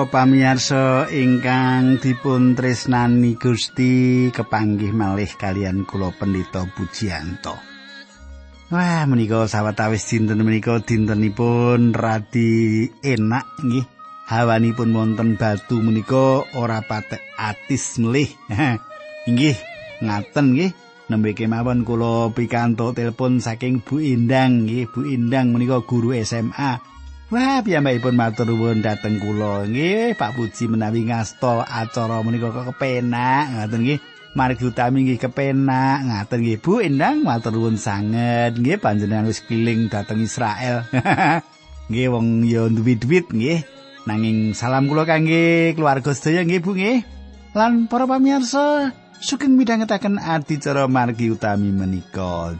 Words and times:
Para 0.00 0.24
pamirsa 0.24 1.12
ingkang 1.12 2.00
dipun 2.00 2.56
tresnani 2.56 3.36
Gusti 3.36 4.32
kepanggih 4.32 4.96
malih 4.96 5.28
kalian 5.36 5.84
kula 5.84 6.08
Pendeta 6.16 6.64
Pujianto. 6.64 7.52
Wah, 8.72 9.04
menika 9.04 9.44
sawetawis 9.44 10.08
dinten 10.08 10.40
menika 10.40 10.80
dintenipun 10.80 11.92
radi 11.92 12.88
enak 13.04 13.44
nggih. 13.60 13.84
Hawanipun 14.24 14.88
wonten 14.96 15.36
batu 15.36 15.84
menika 15.84 16.48
ora 16.56 16.80
patek 16.80 17.20
atis 17.36 18.00
melih. 18.00 18.32
Inggih, 19.28 19.60
ngaten 20.00 20.56
nggih. 20.56 20.72
Nembe 21.12 21.36
kemawon 21.36 21.84
kula 21.84 22.32
pikantuk 22.32 22.96
telepon 22.96 23.44
saking 23.44 23.84
Bu 23.84 24.00
Indang 24.00 24.64
nggih, 24.64 24.88
Bu 24.88 25.04
Indang 25.04 25.52
menika 25.52 25.84
guru 25.84 26.16
SMA. 26.24 26.88
Wah, 27.30 27.62
piyambakipun 27.62 28.18
matur 28.18 28.42
nuwun 28.50 28.82
dhateng 28.82 29.22
kula. 29.22 29.62
Nggih, 29.62 30.18
Pak 30.18 30.34
Puji 30.34 30.66
menawi 30.66 31.06
ngasta 31.06 31.62
acara 31.62 32.26
menika 32.26 32.50
kok 32.50 32.74
kepenak, 32.74 33.54
ngoten 33.54 33.86
nggih. 33.86 34.00
Margi 34.34 34.66
utami 34.66 35.06
nggih 35.06 35.30
kepenak, 35.30 36.10
ngaten 36.10 36.42
nggih 36.42 36.58
Bu 36.58 36.82
Endang 36.82 37.22
matur 37.22 37.54
nuwun 37.54 37.78
sanget. 37.78 38.58
Nggih, 38.58 38.82
panjenengan 38.82 39.30
wis 39.30 39.46
keliling 39.46 39.86
dhateng 39.86 40.26
Israel. 40.26 40.82
nggih, 41.90 42.06
wong 42.10 42.50
ya 42.50 42.66
duwe 42.66 42.98
duit 42.98 43.30
nggih. 43.30 43.62
Nanging 44.10 44.50
salam 44.58 44.90
kula 44.90 45.06
kangge 45.06 45.78
keluarga 45.78 46.10
sedaya 46.10 46.42
nggih 46.42 46.58
Bu 46.58 46.74
nggih. 46.74 47.06
Lan 47.54 47.86
para 47.86 48.10
pamirsa, 48.10 48.90
sugeng 49.22 49.54
midhangetaken 49.54 50.18
adicara 50.18 50.90
margi 50.90 51.30
utami 51.30 51.70
menika. 51.70 52.58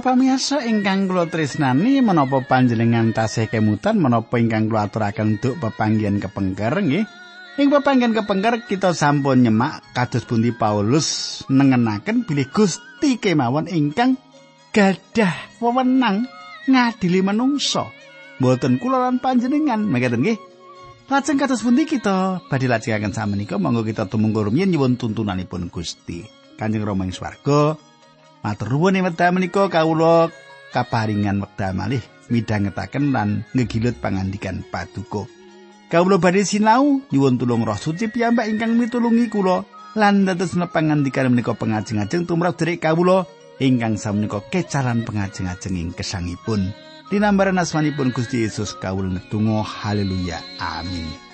Para 0.00 0.16
pamirsa 0.16 0.64
ingkang 0.64 1.12
kula 1.12 1.28
tresnani 1.28 2.00
menapa 2.00 2.40
panjenengan 2.40 3.12
tasih 3.12 3.52
kemutan 3.52 4.00
menapa 4.00 4.40
ingkang 4.40 4.72
kula 4.72 4.88
aturaken 4.88 5.36
duk 5.36 5.60
pepanggihan 5.60 6.16
kepengker 6.16 6.72
nggih. 6.72 7.04
Ing 7.60 7.68
pepanggihan 7.68 8.16
kepengker 8.16 8.64
kita 8.64 8.96
sampun 8.96 9.44
nyemak 9.44 9.84
kados 9.92 10.24
pundi 10.24 10.56
Paulus 10.56 11.44
nengenaken 11.52 12.24
bilih 12.24 12.48
Gusti 12.48 13.20
kemawon 13.20 13.68
ingkang 13.68 14.16
gadah 14.72 15.60
wewenang 15.60 16.24
ngadili 16.64 17.20
manungsa. 17.20 17.84
Mboten 18.40 18.80
kula 18.80 19.04
lan 19.04 19.20
panjenengan, 19.20 19.84
mekaten 19.84 20.24
nggih. 20.24 20.40
Lajeng 21.12 21.36
kados 21.36 21.60
pundi 21.60 21.84
kita 21.84 22.40
badhe 22.48 22.72
lajengaken 22.72 23.12
samenika 23.12 23.60
monggo 23.60 23.84
kita 23.84 24.08
tumungkul 24.08 24.48
rumiyin 24.48 24.72
nyuwun 24.72 24.96
tuntunanipun 24.96 25.68
Gusti. 25.68 26.24
Kanjeng 26.56 26.88
Rama 26.88 27.04
ing 27.04 27.12
swarga 27.12 27.89
Matur 28.40 28.72
nuwun 28.72 29.04
wekdal 29.04 29.36
menika 29.36 29.68
kawula 29.68 30.32
kaparingan 30.72 31.44
wekdal 31.44 31.76
malih 31.76 32.00
midhangetaken 32.32 33.12
lan 33.12 33.44
ngegilut 33.52 34.00
pangandikan 34.00 34.64
paduka. 34.72 35.28
Kawula 35.92 36.16
badhe 36.16 36.46
sinau 36.46 37.04
nyuwun 37.12 37.36
tulung 37.36 37.66
Roh 37.66 37.76
Suci 37.76 38.08
piyambak 38.08 38.48
ingkang 38.48 38.78
mitulungi 38.78 39.28
kula 39.28 39.66
lan 39.98 40.24
dados 40.24 40.54
pangandikan 40.70 41.28
menika 41.34 41.52
pengajeng-ajeng 41.52 42.24
tumrap 42.24 42.54
derek 42.56 42.80
kawula 42.80 43.26
ingkang 43.60 44.00
samenika 44.00 44.40
kecalan 44.48 45.04
pengajeng-ajeng 45.04 45.76
ing 45.76 45.90
kesangipun. 45.92 46.72
Dinambaran 47.10 47.58
asmanipun 47.58 48.14
Gusti 48.14 48.46
Yesus 48.46 48.72
kawula 48.78 49.10
netunggal 49.10 49.66
haleluya 49.66 50.38
amin. 50.62 51.29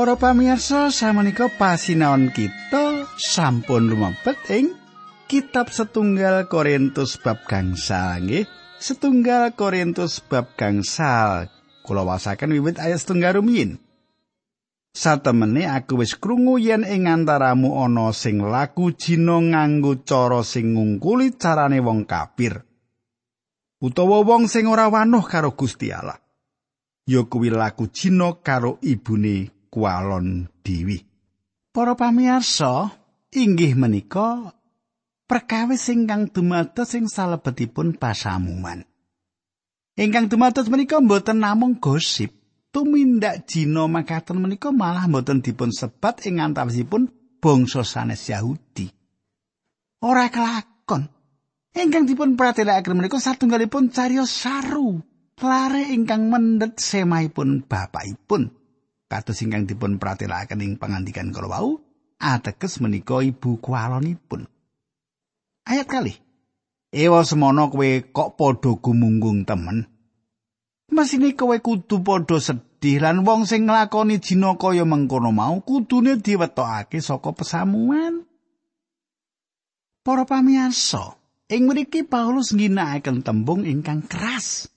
Para 0.00 0.16
pamirsa 0.16 0.88
samenika 0.88 1.52
pasinaon 1.60 2.32
kita 2.32 3.04
sampun 3.20 3.92
lumebet 3.92 4.40
ing 4.48 4.72
kitab 5.28 5.68
setunggal 5.68 6.48
Korintus 6.48 7.20
bab 7.20 7.44
gangsal 7.44 8.24
nggih. 8.24 8.48
Setunggal 8.80 9.52
Korintus 9.52 10.24
bab 10.24 10.56
gangsal. 10.56 11.52
Kula 11.84 12.08
wasaken 12.08 12.48
wiwit 12.48 12.80
ayat 12.80 12.96
setunggal 12.96 13.44
rumiyin. 13.44 13.76
Satemene 14.96 15.68
aku 15.68 16.00
wis 16.00 16.16
krungu 16.16 16.56
yen 16.56 16.80
ing 16.88 17.04
antaramu 17.04 17.84
ana 17.84 18.08
sing 18.16 18.40
laku 18.40 18.96
jina 18.96 19.36
nganggo 19.36 20.00
cara 20.08 20.40
sing 20.40 20.80
ngungkuli 20.80 21.36
carane 21.36 21.76
wong 21.76 22.08
kafir. 22.08 22.64
Utawa 23.84 24.24
wong 24.24 24.48
sing 24.48 24.64
ora 24.64 24.88
wanuh 24.88 25.28
karo 25.28 25.52
Gusti 25.52 25.92
Allah. 25.92 26.16
Ya 27.04 27.20
kuwi 27.28 27.52
laku 27.52 27.92
jina 27.92 28.40
karo 28.40 28.80
ibune 28.80 29.59
kualon 29.70 30.50
dewi. 30.66 31.06
Para 31.70 31.94
pamirsa, 31.94 32.90
inggih 33.30 33.78
menika 33.78 34.50
perkawis 35.30 35.86
ingkang 35.94 36.26
dumados 36.34 36.90
sing 36.90 37.06
salebetipun 37.06 37.94
pasamuan. 37.94 38.82
Ingkang 39.94 40.26
dumados 40.26 40.66
menika 40.66 40.98
mboten 40.98 41.38
namung 41.38 41.78
gosip, 41.78 42.34
tumindak 42.74 43.46
jina 43.46 43.86
makaten 43.86 44.42
menika 44.42 44.74
malah 44.74 45.06
mboten 45.06 45.38
dipun 45.38 45.70
sebat 45.70 46.26
ing 46.26 46.42
antawisipun 46.42 47.06
bangsa 47.38 47.86
sanes 47.86 48.26
Yahudi. 48.26 48.90
Ora 50.02 50.26
kelakon. 50.26 51.06
Ingkang 51.70 52.10
dipun 52.10 52.34
pratelakaken 52.34 52.98
menika 52.98 53.22
satunggalipun 53.22 53.94
cariyos 53.94 54.34
saru, 54.34 54.98
lare 55.38 55.86
ingkang 55.94 56.26
mendhet 56.26 56.82
semahipun 56.82 57.62
bapakipun. 57.62 58.59
Kados 59.10 59.42
ingkang 59.42 59.66
dipun 59.66 59.98
pratelakaken 59.98 60.62
ing 60.62 60.72
pangandikan 60.78 61.34
kala 61.34 61.50
wau 61.58 61.82
ateges 62.22 62.78
menika 62.78 63.18
ibu 63.18 63.58
kualonipun. 63.58 64.46
Ayat 65.66 65.90
kali 65.90 66.14
ewa 66.94 67.26
semono 67.26 67.66
kowe 67.74 67.90
kok 68.14 68.38
padha 68.38 68.70
gumunggung 68.78 69.42
temen? 69.42 69.90
Mesine 70.94 71.34
kowe 71.34 71.58
kudu 71.58 72.06
padha 72.06 72.38
sedih 72.38 73.02
lan 73.02 73.26
wong 73.26 73.50
sing 73.50 73.66
nglakoni 73.66 74.22
jina 74.22 74.54
kaya 74.54 74.86
mengkono 74.86 75.34
mau 75.34 75.58
kudune 75.66 76.22
diwetokake 76.22 77.02
saka 77.02 77.34
pesamuan. 77.34 78.22
Para 80.06 80.22
pamirsa 80.22 81.18
ing 81.50 81.66
mriki 81.66 82.06
Paulus 82.06 82.54
ngginakaken 82.54 83.26
tembung 83.26 83.66
ingkang 83.66 84.06
keras 84.06 84.70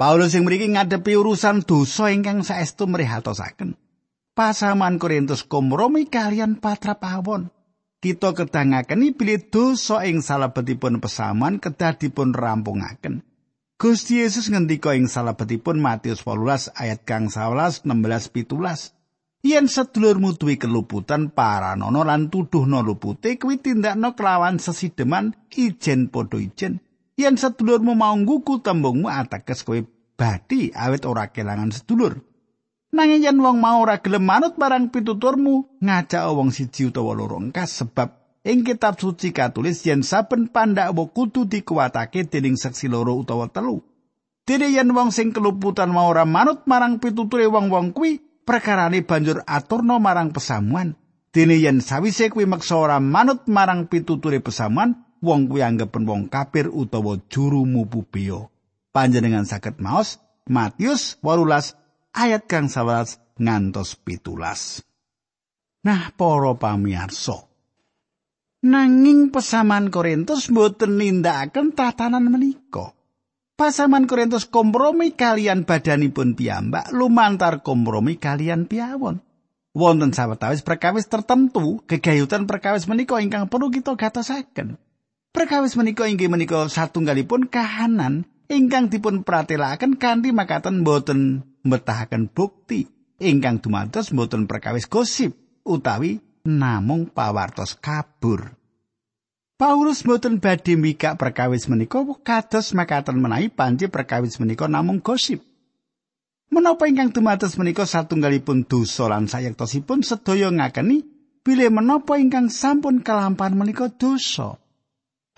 Paulus 0.00 0.32
sing 0.32 0.48
mriki 0.48 0.64
ngadepi 0.72 1.12
urusan 1.12 1.60
dosa 1.60 2.08
ingkang 2.08 2.40
saestu 2.40 2.88
mrihatosaken. 2.88 3.76
Pasaman 4.32 4.96
Korintus 4.96 5.44
komromi 5.44 6.08
kalian 6.08 6.56
patrap 6.56 7.04
awon. 7.04 7.52
Kita 8.00 8.32
kedangaken 8.32 9.12
bilih 9.12 9.52
dosa 9.52 10.08
ing 10.08 10.24
salebetipun 10.24 11.04
pesaman 11.04 11.60
kedah 11.60 12.00
dipun 12.00 12.32
rampungaken. 12.32 13.20
Gusti 13.76 14.24
Yesus 14.24 14.48
ngendika 14.48 14.96
ing 14.96 15.04
salebetipun 15.04 15.76
Matius 15.76 16.24
18 16.24 16.72
ayat 16.80 17.04
kang 17.04 17.28
11 17.28 17.84
16 17.84 18.32
17. 18.32 19.44
Yen 19.44 19.68
sedulurmu 19.68 20.32
duwe 20.40 20.56
keluputan 20.56 21.28
paranono 21.28 22.08
lan 22.08 22.32
tuduhno 22.32 22.80
lupute 22.80 23.36
kuwi 23.36 23.60
tindakno 23.60 24.16
kelawan 24.16 24.56
sesideman 24.56 25.36
ijen 25.52 26.08
padha 26.08 26.40
ijen. 26.40 26.80
Yen 27.20 27.36
sedulurmu 27.36 27.92
mau 27.92 28.16
ngguku 28.16 28.64
tembungmu 28.64 29.08
ateges 29.12 29.62
kowe 29.62 29.80
badi 30.16 30.72
awit 30.72 31.04
ora 31.04 31.28
kelangan 31.28 31.72
sedulur. 31.72 32.20
Nanging 32.90 33.22
yen 33.22 33.38
wong 33.38 33.62
mau 33.62 33.78
ora 33.86 34.02
gelem 34.02 34.26
manut 34.26 34.58
marang 34.58 34.90
pituturmu, 34.90 35.78
ngajak 35.78 36.26
wong 36.34 36.50
siji 36.50 36.90
utawa 36.90 37.14
loro 37.14 37.38
engkas 37.38 37.78
sebab 37.78 38.18
ing 38.42 38.66
kitab 38.66 38.98
suci 38.98 39.30
katulis 39.30 39.86
yen 39.86 40.02
saben 40.02 40.50
pandak 40.50 40.90
wa 40.90 41.06
kudu 41.06 41.46
dikuatake 41.46 42.26
dening 42.26 42.58
seksi 42.58 42.90
loro 42.90 43.14
utawa 43.14 43.46
telu. 43.46 43.78
Dene 44.42 44.74
yen 44.74 44.90
wong 44.90 45.14
sing 45.14 45.30
keluputan 45.30 45.94
mau 45.94 46.10
ora 46.10 46.26
manut 46.26 46.66
marang 46.66 46.98
pituture 46.98 47.46
wong-wong 47.46 47.94
kuwi, 47.94 48.18
perkarane 48.42 49.06
banjur 49.06 49.46
aturno 49.46 50.02
marang 50.02 50.34
pesamuan. 50.34 50.98
Dene 51.30 51.62
yen 51.62 51.78
sawise 51.78 52.26
kuwi 52.26 52.50
meksa 52.50 52.74
ora 52.74 52.98
manut 52.98 53.46
marang 53.46 53.86
pituture 53.86 54.42
pesamuan, 54.42 55.06
wong 55.20 55.48
kuwi 55.48 55.64
anggapen 55.64 56.08
wong 56.08 56.28
kafir 56.32 56.68
utawa 56.68 57.20
juru 57.28 57.64
mupu 57.68 58.04
beyo. 58.04 58.52
Panjenengan 58.90 59.46
saged 59.46 59.78
maos 59.78 60.18
Matius 60.50 61.20
18 61.22 61.78
ayat 62.16 62.42
kang 62.50 62.66
11 62.66 63.22
ngantos 63.38 63.94
pitulas. 64.00 64.82
Nah, 65.80 66.12
para 66.12 66.52
pamirsa. 66.58 67.48
Nanging 68.60 69.32
pesaman 69.32 69.88
Korintus 69.88 70.52
mboten 70.52 71.00
nindakaken 71.00 71.72
tatanan 71.72 72.28
menika. 72.28 72.92
Pasaman 73.56 74.04
Korintus 74.04 74.44
kompromi 74.44 75.16
kalian 75.16 75.64
badanipun 75.64 76.36
piyambak 76.36 76.92
lumantar 76.92 77.64
kompromi 77.64 78.20
kalian 78.20 78.68
piawon. 78.68 79.24
Wonten 79.70 80.10
sawetawis 80.10 80.66
perkawis 80.66 81.06
tertentu, 81.06 81.80
gegayutan 81.86 82.44
perkawis 82.44 82.90
menika 82.90 83.22
ingkang 83.22 83.46
perlu 83.46 83.70
kita 83.70 83.94
gatosaken. 83.96 84.76
Perkawis 85.30 85.78
menika 85.78 86.10
inggih 86.10 86.26
menika 86.26 86.66
satunggalipun 86.66 87.46
kahanan 87.46 88.26
ingkang 88.50 88.90
dipun 88.90 89.22
pratelaken 89.22 89.94
kanthi 89.94 90.34
makaten 90.34 90.82
boten 90.82 91.46
mbetahaken 91.62 92.26
bukti 92.34 92.90
ingkang 93.22 93.62
dumados 93.62 94.10
boten 94.10 94.50
perkawis 94.50 94.90
gosip 94.90 95.38
utawi 95.62 96.18
namung 96.42 97.06
pawartos 97.14 97.78
kabur. 97.78 98.58
Paulus 99.54 100.02
boten 100.02 100.42
badhe 100.42 100.74
mikak 100.74 101.14
perkawis 101.14 101.70
menika 101.70 102.02
kados 102.26 102.74
makaten 102.74 103.22
menawi 103.22 103.54
panci 103.54 103.86
perkawis 103.86 104.42
menika 104.42 104.66
namung 104.66 104.98
gosip. 104.98 105.46
Menapa 106.50 106.90
ingkang 106.90 107.14
dumados 107.14 107.54
menika 107.54 107.86
satunggalipun 107.86 108.66
dosa 108.66 109.06
lan 109.06 109.30
sayektosipun 109.30 110.02
sedaya 110.02 110.50
ngakeni 110.50 111.06
bilih 111.46 111.70
menapa 111.70 112.18
ingkang 112.18 112.50
sampun 112.50 113.06
kelampahan 113.06 113.54
menika 113.54 113.86
dosa. 113.94 114.58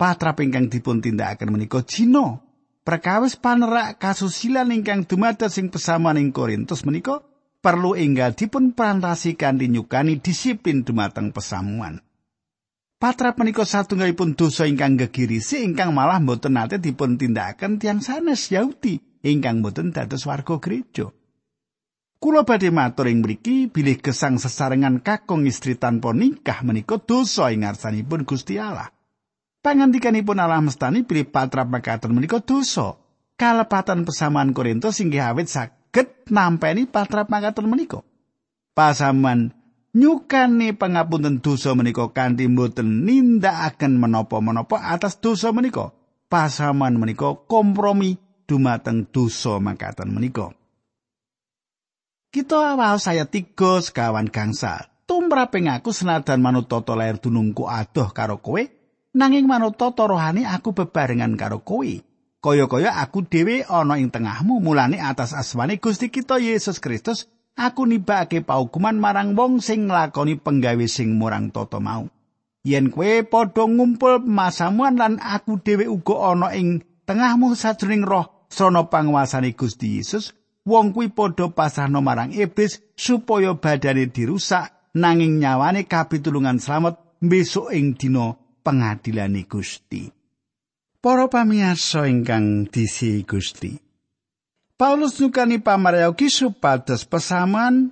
Patrap 0.03 0.43
ingkang 0.43 0.67
dipun 0.67 0.99
tindakaken 0.99 1.47
menika 1.47 1.79
jina. 1.87 2.35
Perkawis 2.83 3.39
panerak 3.39 4.03
kasusilan 4.03 4.75
ingkang 4.75 5.07
dumados 5.07 5.55
ing 5.55 5.71
pesamuan 5.71 6.19
ing 6.19 6.35
Korintus 6.35 6.83
menika 6.83 7.23
perlu 7.63 7.95
enggal 7.95 8.35
dipun 8.35 8.75
kanthi 8.75 9.71
nyukani 9.71 10.19
disiplin 10.19 10.83
dumateng 10.83 11.31
pesamuan. 11.31 12.03
Patra 12.99 13.31
menika 13.39 13.63
satunggalipun 13.63 14.35
dosa 14.35 14.67
ingkang 14.67 14.99
gegirisi 14.99 15.63
ingkang 15.63 15.95
malah 15.95 16.19
mboten 16.19 16.59
nate 16.59 16.83
dipun 16.83 17.15
tindakaken 17.15 17.79
tiang 17.79 18.03
sanes 18.03 18.51
Yahudi 18.51 18.99
ingkang 19.23 19.63
mboten 19.63 19.95
dados 19.95 20.27
warga 20.27 20.59
gereja. 20.59 21.15
Kula 22.19 22.43
badhe 22.43 22.75
matur 22.75 23.07
ing 23.07 23.23
mriki 23.23 23.71
bilih 23.71 24.03
gesang 24.03 24.35
sesarengan 24.35 24.99
kakung 24.99 25.47
istri 25.47 25.79
tanpa 25.79 26.11
nikah 26.11 26.59
menika 26.67 26.99
dosa 26.99 27.55
ing 27.55 27.63
ngarsanipun 27.63 28.27
Gusti 28.27 28.59
Allah. 28.59 28.91
Pangandikanipun 29.63 30.43
Allah 30.43 30.59
mestani 30.59 31.07
bilih 31.07 31.23
patra 31.31 31.63
makaten 31.63 32.11
menika 32.11 32.43
dosa. 32.43 32.99
Kalepatan 33.39 34.03
pesamaan 34.03 34.51
Korintus 34.51 34.99
inggih 34.99 35.23
awit 35.23 35.47
saged 35.47 36.27
nampeni 36.27 36.83
patrap 36.83 37.31
mangkaten 37.31 37.71
menika. 37.71 38.03
Pasaman 38.75 39.55
nyukani 39.95 40.75
pangapunten 40.75 41.39
dosa 41.39 41.71
menika 41.79 42.11
kanthi 42.11 42.51
mboten 42.51 43.07
nindakaken 43.07 44.03
menapa-menapa 44.03 44.83
atas 44.83 45.15
dosa 45.23 45.55
menika. 45.55 45.95
Pasaman 46.27 46.99
menika 46.99 47.31
kompromi 47.47 48.19
dumateng 48.43 49.07
dosa 49.15 49.63
mangkaten 49.63 50.11
menika. 50.11 50.51
Kita 52.35 52.75
awal 52.75 52.99
saya 52.99 53.23
tiga 53.31 53.79
sekawan 53.79 54.27
gangsa. 54.27 54.91
Tumraping 55.07 55.71
aku 55.71 55.95
senajan 55.95 56.43
manut 56.43 56.67
tata 56.67 56.99
lair 56.99 57.21
dunungku 57.21 57.69
adoh 57.69 58.09
karo 58.09 58.41
kowe, 58.41 58.82
nanging 59.13 59.45
manut 59.45 59.77
tata 59.77 60.09
rohani 60.09 60.43
aku 60.45 60.73
bebarengan 60.73 61.37
karo 61.37 61.61
kowe. 61.61 61.93
kaya-kaya 62.43 62.99
aku 62.99 63.23
dhewe 63.23 63.63
ana 63.63 63.95
ing 63.95 64.11
tengahmu 64.11 64.59
mulane 64.59 64.99
atas 64.99 65.31
asmane 65.31 65.79
Gusti 65.79 66.11
kita 66.11 66.43
Yesus 66.43 66.83
Kristus 66.83 67.31
aku 67.55 67.87
nibake 67.87 68.43
paukuman 68.43 68.99
marang 68.99 69.31
wong 69.31 69.63
sing 69.63 69.87
nglakoni 69.87 70.35
penggawe 70.43 70.85
sing 70.91 71.15
murang 71.15 71.55
tata 71.55 71.79
mau 71.79 72.11
yen 72.67 72.91
kowe 72.91 73.23
padha 73.23 73.63
ngumpul 73.63 74.27
masamuan 74.27 74.99
lan 74.99 75.23
aku 75.23 75.63
dhewe 75.63 75.87
uga 75.87 76.35
ana 76.35 76.51
ing 76.51 76.83
tengahmu 77.07 77.55
sajroning 77.55 78.03
roh 78.03 78.43
sono 78.51 78.91
panguasane 78.91 79.55
Gusti 79.55 80.03
Yesus 80.03 80.35
wong 80.67 80.91
kuwi 80.91 81.15
padha 81.15 81.47
pasahno 81.47 82.03
marang 82.03 82.35
iblis 82.35 82.83
supaya 82.99 83.55
badane 83.55 84.11
dirusak 84.11 84.91
nanging 84.99 85.39
nyawane 85.39 85.87
kapitulungan 85.87 86.59
slamet 86.59 86.99
besok 87.23 87.71
ing 87.71 87.95
dina 87.95 88.35
pengadilane 88.63 89.43
Gusti 89.45 90.23
Para 91.03 91.27
pamiyarsa 91.27 92.07
ingkang 92.07 92.63
disi 92.71 93.27
Gusti. 93.27 93.75
Paulus 94.79 95.19
nyukani 95.19 95.59
pamrayogi 95.59 96.31
supados 96.31 97.03
pesaman 97.03 97.91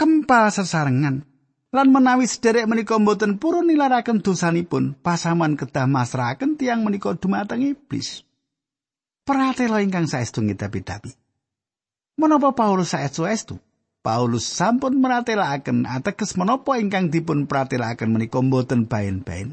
kempal 0.00 0.48
sesarengan 0.48 1.20
lan 1.68 1.88
menawi 1.92 2.24
sederek 2.24 2.64
menika 2.64 2.96
mboten 2.96 3.36
purun 3.36 3.68
nilaraken 3.68 4.24
dosanipun 4.24 4.96
pasaman 5.04 5.60
kedah 5.60 5.84
masrahaken 5.84 6.56
tiang 6.56 6.80
menika 6.80 7.12
dumateng 7.12 7.60
iblis. 7.76 8.24
Pratela 9.28 9.84
ingkang 9.84 10.08
saestu 10.08 10.40
ngidapi-dapi. 10.40 11.12
Menapa 12.16 12.56
Paulus 12.56 12.96
saestu-estu? 12.96 13.60
Paulus 14.00 14.48
sampun 14.48 14.96
meratelaken 14.96 15.84
ateges 15.84 16.40
menapa 16.40 16.80
ingkang 16.80 17.12
dipun 17.12 17.44
pratelaken 17.44 18.16
menika 18.16 18.40
mboten 18.40 18.88
baen-baen. 18.88 19.52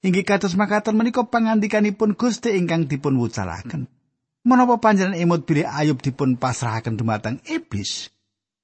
Inggih 0.00 0.24
kados 0.24 0.56
makaten 0.56 0.96
menika 0.96 1.28
pangandikanipun 1.28 2.16
Gusti 2.16 2.56
ingkang 2.56 2.88
dipun 2.88 3.20
wucalaken. 3.20 3.84
Menapa 4.40 4.80
panjenengan 4.80 5.20
emut 5.20 5.44
bilih 5.44 5.68
Ayub 5.68 6.00
dipun 6.00 6.40
pasrahaken 6.40 6.96
dumateng 6.96 7.44
iblis? 7.44 8.08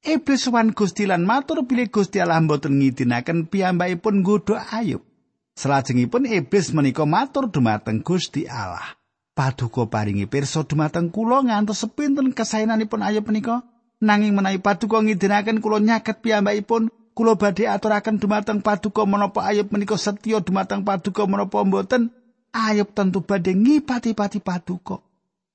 Iblis 0.00 0.48
wan 0.48 0.72
Gusti 0.72 1.04
lan 1.04 1.28
matur 1.28 1.68
bilih 1.68 1.92
Gusti 1.92 2.24
Allah 2.24 2.40
mboten 2.40 2.80
ngidinaken 2.80 3.52
piyambakipun 3.52 4.24
nggodha 4.24 4.64
Ayub. 4.72 5.04
Salajengipun 5.52 6.24
iblis 6.24 6.72
menika 6.72 7.04
matur 7.04 7.52
dumateng 7.52 8.00
Gusti 8.00 8.48
Allah. 8.48 8.96
Paduka 9.36 9.84
paringi 9.84 10.24
pirsa 10.24 10.64
dumateng 10.64 11.12
kula 11.12 11.44
ngantos 11.44 11.84
sepinten 11.84 12.32
kesaenanipun 12.32 13.04
Ayub 13.04 13.28
menika 13.28 13.60
nanging 14.00 14.32
menawi 14.32 14.64
paduka 14.64 15.04
ngidinaken 15.04 15.60
kula 15.60 15.84
nyaket 15.84 16.24
piyambakipun 16.24 16.88
kula 17.16 17.32
badhe 17.40 17.64
aturaken 17.64 18.20
dumateng 18.20 18.60
paduka 18.60 19.08
menapa 19.08 19.48
ayub 19.48 19.72
menika 19.72 19.96
setya 19.96 20.44
dumateng 20.44 20.84
paduka 20.84 21.24
menapa 21.24 21.64
mboten? 21.64 22.12
Ayub 22.52 22.92
tentu 22.92 23.24
badhe 23.24 23.56
ngipati-pati 23.56 24.44
paduka. 24.44 25.00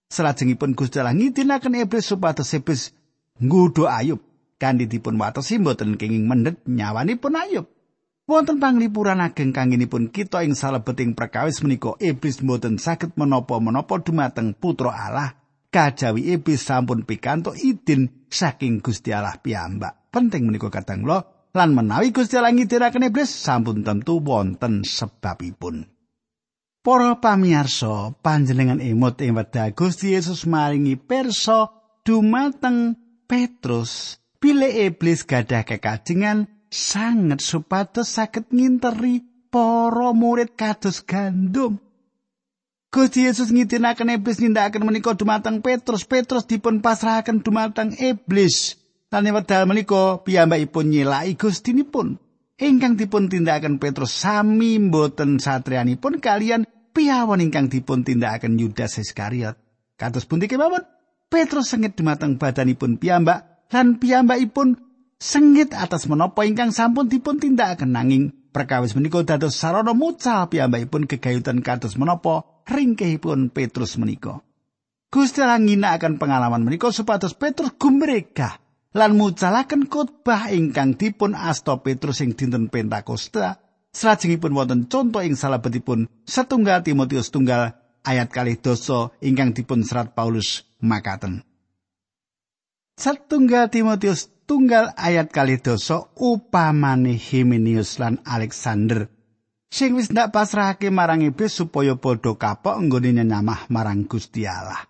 Salajengipun 0.09 0.73
Gusti 0.73 0.97
Allah 0.97 1.13
ngidinaken 1.13 1.77
iblis 1.85 2.09
supados 2.09 2.49
iblis 2.57 2.97
nggodho 3.37 3.85
ayub. 3.85 4.17
Kanthi 4.57 4.89
dipun 4.89 5.21
watesi 5.21 5.61
mboten 5.61 6.01
kenging 6.01 6.25
mendhet 6.25 6.57
nyawanipun 6.65 7.37
ayub. 7.37 7.69
Wonten 8.25 8.57
panglipuran 8.57 9.21
ageng 9.21 9.53
kanginipun 9.53 10.09
kita 10.09 10.41
ing 10.45 10.57
salebeting 10.57 11.13
perkawis 11.13 11.61
menika 11.61 11.93
iblis 12.01 12.41
mboten 12.41 12.81
saged 12.81 13.13
menapa-menapa 13.13 14.01
dumateng 14.01 14.57
putra 14.57 14.93
Allah. 14.93 15.37
Kajawi 15.71 16.35
iblis 16.35 16.65
sampun 16.67 17.05
pikantuk 17.05 17.55
idin 17.55 18.11
saking 18.27 18.81
Gusti 18.83 19.13
Allah 19.13 19.37
piyambak. 19.39 20.11
Penting 20.11 20.49
menika 20.49 20.67
kadang 20.67 21.07
kula 21.07 21.40
lan 21.51 21.75
menawi 21.75 22.15
Gusti 22.15 22.39
Allah 22.39 22.55
ngidiraken 22.55 23.11
iblis 23.11 23.31
sampun 23.31 23.83
tentu 23.83 24.23
wonten 24.23 24.87
sebabipun. 24.87 25.87
Para 26.81 27.21
pamirsa, 27.21 28.17
panjenengan 28.25 28.81
emot 28.81 29.21
ing 29.21 29.37
wedha 29.37 29.69
Gusti 29.69 30.17
Yesus 30.17 30.49
maringi 30.49 30.97
perso 30.97 31.69
dumateng 32.01 32.97
Petrus. 33.29 34.17
Bile 34.41 34.89
iblis 34.89 35.21
gadah 35.21 35.61
kekajengan 35.61 36.49
sanget 36.73 37.45
supados 37.45 38.09
saged 38.09 38.49
nginteri 38.49 39.21
para 39.53 40.09
murid 40.17 40.57
kados 40.57 41.05
gandum. 41.05 41.77
Gusti 42.89 43.29
Yesus 43.29 43.53
ngidinaken 43.53 44.17
iblis 44.17 44.41
nindakaken 44.41 44.81
menika 44.81 45.13
dumateng 45.13 45.61
Petrus. 45.61 46.03
Petrus 46.09 46.49
dipun 46.49 46.81
pasrahaken 46.81 47.45
dumateng 47.45 47.93
iblis. 48.01 48.80
Lan 49.11 49.27
wedal 49.27 49.67
menika 49.67 50.23
piyambakipun 50.23 50.87
nyelaki 50.87 51.35
Gustinipun. 51.35 52.15
Ingkang 52.55 52.95
dipun 52.95 53.27
tindakaken 53.27 53.75
Petrus 53.75 54.15
sami 54.15 54.79
mboten 54.79 55.35
satrianipun 55.35 56.23
kalian 56.23 56.63
piyawon 56.95 57.43
ingkang 57.43 57.67
dipun 57.67 58.07
tindakaken 58.07 58.55
Yudas 58.55 59.03
Iskariot. 59.03 59.59
Kados 59.99 60.23
pundi 60.23 60.47
kemawon? 60.47 60.87
Petrus 61.27 61.75
sengit 61.75 61.99
dumateng 61.99 62.39
badanipun 62.39 62.95
piyambak 62.95 63.67
lan 63.75 63.99
piyambakipun 63.99 64.79
sengit 65.19 65.75
atas 65.75 66.07
menapa 66.07 66.47
ingkang 66.47 66.71
sampun 66.71 67.11
dipun 67.11 67.35
tindakaken 67.35 67.91
nanging 67.91 68.31
perkawis 68.55 68.95
menika 68.95 69.27
dados 69.27 69.59
sarana 69.59 69.91
mucal 69.91 70.47
piyambakipun 70.47 71.11
gegayutan 71.11 71.59
kados 71.59 71.99
menapa 71.99 72.63
ringkehipun 72.63 73.51
Petrus 73.51 73.99
menika. 73.99 74.39
Gusti 75.11 75.43
Allah 75.43 75.59
nginakaken 75.59 76.15
pengalaman 76.15 76.63
menika 76.63 76.95
supados 76.95 77.35
Petrus 77.35 77.75
gumregah 77.75 78.60
lan 78.91 79.15
mucalaken 79.15 79.87
khotbah 79.87 80.51
ingkang 80.51 80.99
dipun 80.99 81.31
asta 81.35 81.79
Petrus 81.79 82.19
ing 82.23 82.35
dinten 82.35 82.67
Pentakosta. 82.67 83.59
Salajengipun 83.91 84.55
wonten 84.55 84.87
conto 84.87 85.19
ing 85.19 85.35
salebetipun 85.35 86.07
setunggal 86.23 86.79
Timotius 86.79 87.27
tunggal 87.27 87.75
ayat 88.07 88.31
kalih 88.31 88.55
dosa 88.55 89.11
ingkang 89.19 89.51
dipun 89.51 89.83
serat 89.83 90.15
Paulus 90.15 90.63
makaten. 90.79 91.43
Setunggal 92.95 93.67
Timotius 93.67 94.31
tunggal 94.47 94.95
ayat 94.95 95.27
kalih 95.35 95.59
dosa 95.59 96.07
upamane 96.15 97.19
Himenius 97.19 97.99
lan 97.99 98.23
Alexander. 98.23 99.11
Sing 99.71 99.95
wis 99.95 100.11
ndak 100.11 100.35
pasrahake 100.35 100.87
marang 100.91 101.23
iblis 101.23 101.55
supaya 101.55 101.95
padha 101.95 102.35
kapok 102.35 102.75
nggone 102.75 103.11
nyamah 103.15 103.71
marang 103.71 104.07
Gusti 104.07 104.47
Allah. 104.47 104.87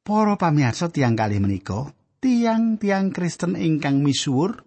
Para 0.00 0.36
pamirsa 0.36 0.88
tiang 0.88 1.12
kali 1.12 1.40
menika, 1.40 1.92
tiang-tiang 2.20 3.10
Kristen 3.10 3.56
ingkang 3.56 4.04
misuwur 4.04 4.62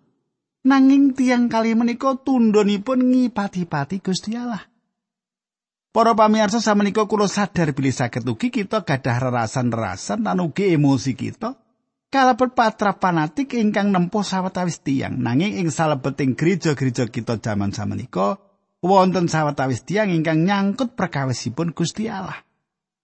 nanging 0.66 1.14
tiang 1.14 1.48
kali 1.48 1.78
menika 1.78 2.18
tundhonipun 2.18 3.14
ngipati-pati 3.14 4.02
Gusti 4.02 4.34
Allah. 4.34 4.66
Para 5.94 6.18
pamirsa 6.18 6.58
samenika 6.58 7.06
kula 7.06 7.30
sadar 7.30 7.70
bilih 7.78 7.94
saged 7.94 8.26
ugi 8.26 8.50
kita 8.50 8.82
gadah 8.82 9.18
rerasan-rerasan 9.30 10.26
lan 10.26 10.42
ugi 10.42 10.74
emosi 10.74 11.14
kita 11.14 11.54
kalebet 12.10 12.58
patra 12.58 12.98
fanatik 12.98 13.54
ingkang 13.54 13.94
nempuh 13.94 14.26
sawetawis 14.26 14.82
tiang 14.82 15.22
nanging 15.22 15.62
ing 15.62 15.70
salebeting 15.70 16.34
gereja-gereja 16.34 17.14
kita 17.14 17.38
jaman 17.38 17.70
samenika 17.70 18.42
wonten 18.82 19.30
sawetawis 19.30 19.86
tiang 19.86 20.10
ingkang 20.10 20.42
nyangkut 20.42 20.98
perkawisipun 20.98 21.78
Gusti 21.78 22.10
Allah. 22.10 22.42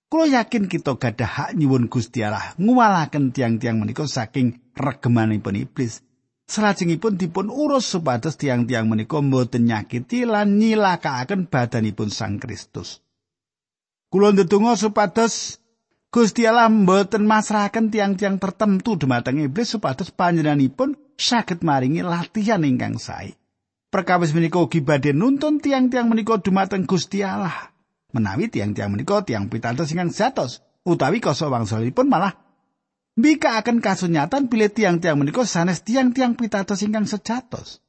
Kulo 0.09 0.25
yakin 0.25 0.65
kita 0.65 0.97
gadah 0.97 1.29
hak 1.29 1.49
nyuwun 1.53 1.85
Gusti 1.85 2.25
Allah 2.25 2.57
nguwalaken 2.57 3.29
tiang-tiang 3.29 3.77
menika 3.77 4.09
saking 4.09 4.57
regemanipun 4.73 5.53
iblis. 5.53 6.01
Salajengipun 6.49 7.13
dipun 7.13 7.53
urus 7.53 7.93
supados 7.93 8.33
tiang-tiang 8.33 8.89
menika 8.89 9.21
mboten 9.21 9.69
nyakiti 9.69 10.25
lan 10.25 10.57
nyilakaaken 10.57 11.45
badanipun 11.45 12.09
Sang 12.09 12.41
Kristus. 12.41 13.05
Kulo 14.09 14.33
ndedonga 14.33 14.73
supados 14.73 15.61
Gusti 16.09 16.49
Allah 16.49 16.73
mboten 16.73 17.29
masrahaken 17.29 17.93
tiang-tiang 17.93 18.41
tertentu 18.41 18.97
dumateng 18.97 19.45
iblis 19.45 19.69
supados 19.69 20.09
panjenenganipun 20.09 20.97
saged 21.21 21.61
maringi 21.61 22.01
latihan 22.01 22.65
ingkang 22.65 22.97
sae. 22.97 23.37
Perkawis 23.93 24.33
menika 24.33 24.57
ugi 24.57 24.81
badhe 24.81 25.13
nuntun 25.13 25.61
tiang-tiang 25.61 26.09
menika 26.09 26.41
dumateng 26.41 26.89
Gusti 26.89 27.21
Allah. 27.21 27.77
Menawi 28.09 28.49
tiang-tiang 28.49 28.89
menika 28.89 29.21
tiang 29.21 29.53
pitados 29.53 29.93
ingkang 29.93 30.09
jatos 30.09 30.65
utawi 30.81 31.21
koso 31.21 31.45
wangsulipun 31.53 32.09
malah 32.09 32.33
mbika 33.13 33.61
akan 33.61 33.83
kasunyatan 33.83 34.49
bilih 34.49 34.73
tiang-tiang 34.73 35.13
menika 35.19 35.45
sanes 35.45 35.85
tiang-tiang 35.85 36.33
pitados 36.33 36.81
ingkang 36.81 37.05
sejatos. 37.05 37.85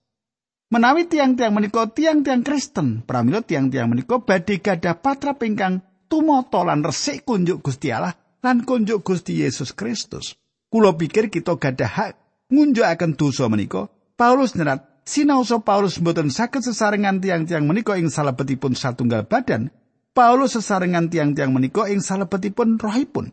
Menawi 0.70 1.08
tiang-tiang 1.08 1.50
menika 1.50 1.88
tiang-tiang 1.88 2.44
Kristen, 2.44 3.02
pramila 3.02 3.40
tiang-tiang 3.42 3.90
menika 3.90 4.20
badhe 4.20 4.60
gadah 4.60 5.00
patrap 5.00 5.42
ingkang 5.42 5.82
tumata 6.06 6.62
lan 6.68 6.84
resik 6.84 7.24
kunjuk 7.24 7.64
Gusti 7.64 7.88
Allah 7.90 8.14
lan 8.44 8.62
kunjuk 8.62 9.00
Gusti 9.00 9.40
Yesus 9.40 9.72
Kristus. 9.72 10.36
Kulo 10.70 10.94
pikir 10.94 11.32
kita 11.32 11.56
gadah 11.56 11.90
hak 11.90 12.12
ngunjukaken 12.52 13.16
dosa 13.16 13.48
menika. 13.48 13.88
Paulus 14.14 14.52
nyerat 14.52 14.90
Sinaosa 15.08 15.58
Paulus 15.64 15.98
mboten 15.98 16.28
saged 16.28 16.62
sesarengan 16.62 17.18
tiang-tiang 17.18 17.64
menika 17.64 17.96
ing 17.96 18.12
salebetipun 18.12 18.76
satunggal 18.76 19.26
badan, 19.26 19.72
Paulus 20.10 20.58
sesarengan 20.58 21.06
tiang-tiang 21.06 21.54
menika 21.54 21.86
ing 21.86 22.02
salebetipun 22.02 22.82
rohipun. 22.82 23.30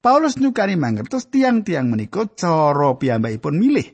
Paulus 0.00 0.40
nyukani 0.40 0.80
mangertos 0.80 1.28
tiang-tiang 1.28 1.92
menika 1.92 2.24
cara 2.32 2.96
piyambakipun 2.96 3.54
milih. 3.60 3.88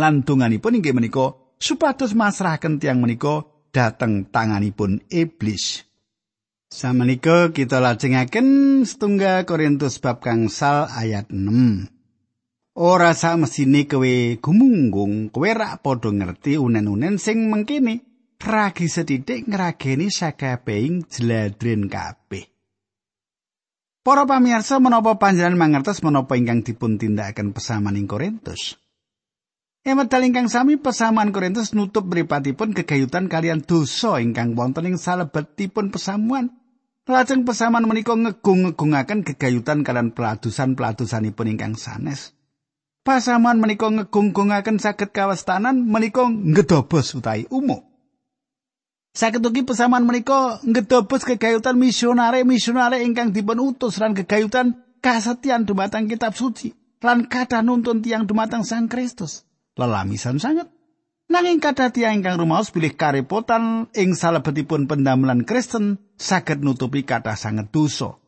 Lan 0.00 0.24
tunganipun 0.24 0.80
inggih 0.80 0.96
menika 0.96 1.36
supados 1.60 2.16
masrahaken 2.16 2.80
tiang 2.80 3.04
menika 3.04 3.44
dhateng 3.68 4.32
tanganipun 4.32 5.04
iblis. 5.12 5.84
Samenika 6.72 7.52
kita 7.52 7.78
lajengaken 7.78 8.82
setunggal 8.82 9.44
Korintus 9.44 10.00
bab 10.00 10.24
kangsal 10.24 10.88
ayat 10.90 11.28
6. 11.30 11.86
Ora 12.74 13.14
samesine 13.14 13.86
kowe 13.86 14.40
gumunggung, 14.42 15.30
kowe 15.30 15.46
rak 15.54 15.84
padha 15.86 16.10
ngerti 16.10 16.58
unen-unen 16.58 17.22
sing 17.22 17.46
mengkini 17.46 18.13
ragi 18.44 18.86
sedidik 18.86 19.48
ngrageni 19.48 20.12
sakabehing 20.12 21.08
jladren 21.08 21.88
kabeh. 21.88 22.46
Para 24.04 24.28
pamirsa 24.28 24.76
menapa 24.78 25.16
panjenengan 25.16 25.56
mangertos 25.56 26.04
menapa 26.04 26.36
ingkang 26.36 26.60
dipun 26.60 27.00
tindakaken 27.00 27.56
pesaman 27.56 27.96
ing 27.96 28.04
Korintus? 28.04 28.76
Emedal 29.80 30.28
ingkang 30.28 30.52
sami 30.52 30.76
pesaman 30.76 31.32
Korintus 31.32 31.72
nutup 31.72 32.04
mripatipun 32.08 32.76
kegayutan 32.76 33.32
kalian 33.32 33.64
dosa 33.64 34.20
ingkang 34.20 34.52
wonten 34.52 34.92
ing 34.92 34.96
salebetipun 35.00 35.88
pesamuan. 35.88 36.52
Lajeng 37.04 37.44
pesaman 37.44 37.84
menika 37.84 38.16
ngegung-ngegungaken 38.16 39.24
kegayutan 39.28 39.84
kalian 39.84 40.16
peladusan-peladusanipun 40.16 41.52
ingkang 41.52 41.76
sanes. 41.76 42.32
pasaman 43.04 43.60
menika 43.60 43.92
ngegunggungaken 43.92 44.80
saged 44.80 45.12
kawestanan 45.12 45.84
menika 45.84 46.24
ngedobos 46.24 47.12
utahi 47.12 47.44
umum. 47.52 47.93
Saged 49.14 49.46
ugi 49.46 49.62
pesaman 49.62 50.02
menika 50.10 50.58
ngedobos 50.66 51.22
kegayutan 51.22 51.78
misionare-misionare 51.78 53.06
ingkang 53.06 53.30
dipun 53.30 53.62
utus 53.62 54.02
lan 54.02 54.10
kegayutan 54.10 54.74
kasetyan 54.98 55.62
dumateng 55.62 56.10
kitab 56.10 56.34
suci 56.34 56.74
lan 56.98 57.30
kathah 57.30 57.62
nuntun 57.62 58.02
tiang 58.02 58.26
dumateng 58.26 58.66
Sang 58.66 58.90
Kristus. 58.90 59.46
Lelamisan 59.78 60.42
sanget. 60.42 60.66
Nanging 61.30 61.62
kathah 61.62 61.94
tiang 61.94 62.18
ingkang 62.18 62.42
rumaos 62.42 62.74
bilih 62.74 62.98
karepotan 62.98 63.86
ing 63.94 64.18
salebetipun 64.18 64.90
pendamelan 64.90 65.46
Kristen 65.46 66.02
saged 66.18 66.66
nutupi 66.66 67.06
kathah 67.06 67.38
sanget 67.38 67.70
dosa. 67.70 68.18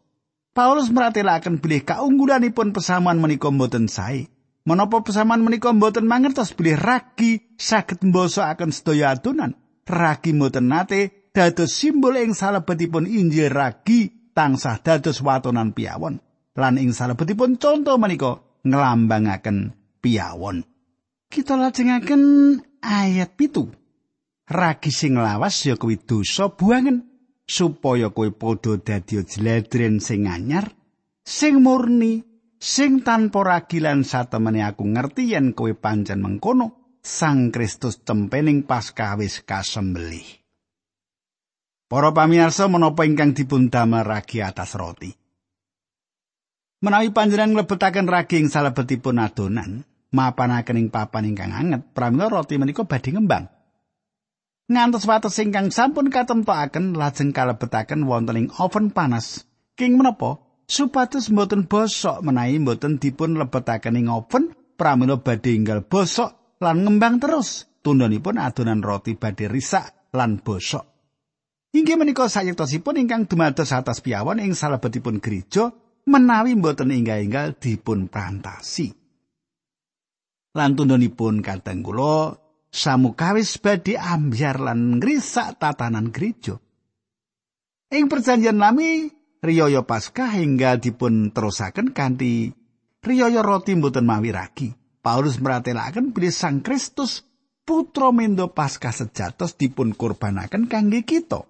Paulus 0.54 0.94
meratelaken 0.94 1.58
bilih 1.58 1.82
kaunggulanipun 1.82 2.70
pesaman 2.70 3.18
menika 3.18 3.50
mboten 3.50 3.90
sae. 3.90 4.30
Menapa 4.62 5.02
pesaman 5.02 5.42
menika 5.42 5.74
mboten 5.74 6.06
mangertos 6.06 6.54
bilih 6.54 6.78
ragi 6.78 7.42
saged 7.58 8.06
mbosokaken 8.06 8.70
sedaya 8.70 9.18
adonan. 9.18 9.65
Ragi 9.86 10.34
mboten 10.34 10.66
nate 10.66 11.30
dados 11.30 11.70
simbol 11.70 12.18
ing 12.18 12.34
salebetipun 12.34 13.06
Injil 13.06 13.54
ragi 13.54 14.30
tansah 14.34 14.82
dados 14.82 15.22
watonan 15.22 15.70
piawon. 15.70 16.18
Lan 16.58 16.74
ing 16.82 16.90
salebetipun 16.90 17.62
conto 17.62 17.94
menika 17.94 18.42
nglambangaken 18.66 19.70
piawon. 20.02 20.66
Kita 21.30 21.54
lajengaken 21.54 22.22
ayat 22.82 23.38
pitu. 23.38 23.70
Ragi 24.46 24.90
sing 24.90 25.14
lawas 25.18 25.62
ya 25.66 25.78
kuwi 25.78 26.02
dosa 26.02 26.50
buangen 26.50 27.16
supaya 27.46 28.10
kowe 28.10 28.30
padha 28.34 28.78
dadi 28.82 29.22
jledren 29.22 30.02
sing 30.02 30.26
anyar 30.26 30.66
sing 31.22 31.62
murni 31.62 32.26
sing 32.58 33.06
tanpa 33.06 33.42
ragilan 33.46 34.02
satemene 34.02 34.66
aku 34.66 34.82
ngerti 34.82 35.34
yen 35.34 35.54
kowe 35.54 35.70
pancen 35.74 36.22
mengkono 36.22 36.85
Sang 37.06 37.54
Kristus 37.54 38.02
tempening 38.02 38.66
Paskah 38.66 39.14
wis 39.14 39.38
kasembelih. 39.38 40.26
Para 41.86 42.10
pamirsa 42.10 42.66
menapa 42.66 43.06
ingkang 43.06 43.30
dipun 43.30 43.70
ragi 43.70 44.42
atas 44.42 44.75
roti. 44.75 45.14
Menawi 46.82 47.14
panjenengan 47.14 47.54
nglebetaken 47.54 48.10
ragi 48.10 48.42
ing 48.42 48.50
salebetipun 48.50 49.22
adonan, 49.22 49.86
mapanaken 50.10 50.82
ing 50.82 50.88
papan 50.90 51.30
ingkang 51.30 51.54
anget, 51.54 51.86
pramila 51.94 52.26
roti 52.26 52.58
menika 52.58 52.82
badhe 52.82 53.14
ngembang. 53.14 53.54
Ngantos 54.66 55.06
wates 55.06 55.38
ingkang 55.38 55.70
sampun 55.70 56.10
katemtokaken 56.10 56.98
lajeng 56.98 57.30
kalebetaken 57.30 58.10
wonten 58.10 58.34
ing 58.34 58.46
oven 58.58 58.90
panas. 58.90 59.46
King 59.78 59.94
menapa? 59.94 60.42
supados 60.66 61.30
mboten 61.30 61.70
bosok 61.70 62.26
menawi 62.26 62.58
mboten 62.58 62.98
dipun 62.98 63.38
lebetaken 63.38 63.94
ing 63.94 64.10
oven 64.10 64.50
pramila 64.75 65.22
badhe 65.22 65.54
enggal 65.54 65.86
bosok 65.86 66.45
lan 66.60 66.84
ngembang 66.84 67.20
terus. 67.20 67.68
Tundhonipun 67.86 68.42
adonan 68.42 68.82
roti 68.82 69.14
badhe 69.14 69.46
risak 69.46 70.10
lan 70.10 70.42
bosok. 70.42 70.84
Inggih 71.70 71.94
menika 71.94 72.26
sayektosipun 72.26 72.98
ingkang 72.98 73.30
dumados 73.30 73.70
atas 73.70 74.02
piawon 74.02 74.42
ing 74.42 74.58
salebetipun 74.58 75.22
gereja 75.22 75.70
menawi 76.08 76.58
mboten 76.58 76.90
enggal-enggal 76.90 77.54
dipun 77.54 78.10
prantasi. 78.10 78.90
Lan 80.56 80.75
tundhonipun 80.75 81.46
kadang 81.46 81.84
kula 81.84 82.34
samukawis 82.72 83.60
badhe 83.62 83.94
ambyar 83.94 84.58
lan 84.58 84.98
ngrisak 84.98 85.62
tatanan 85.62 86.10
gereja. 86.10 86.58
Ing 87.92 88.10
perjanjian 88.10 88.58
lami 88.58 89.06
riyaya 89.44 89.86
Paskah 89.86 90.34
hingga 90.34 90.75
dipun 90.80 91.30
terusaken 91.30 91.94
kanthi 91.94 92.50
riyaya 92.98 93.46
roti 93.46 93.78
mboten 93.78 94.02
mawi 94.02 94.34
ragi. 94.34 94.85
Paulus 95.06 95.38
meratelaken 95.38 96.10
bilih 96.10 96.34
Sang 96.34 96.66
Kristus 96.66 97.22
putra 97.62 98.10
mendo 98.10 98.50
Paskah 98.50 98.90
sejatos 98.90 99.54
dipun 99.54 99.94
kurbanaken 99.94 100.66
kangge 100.66 101.06
kita. 101.06 101.46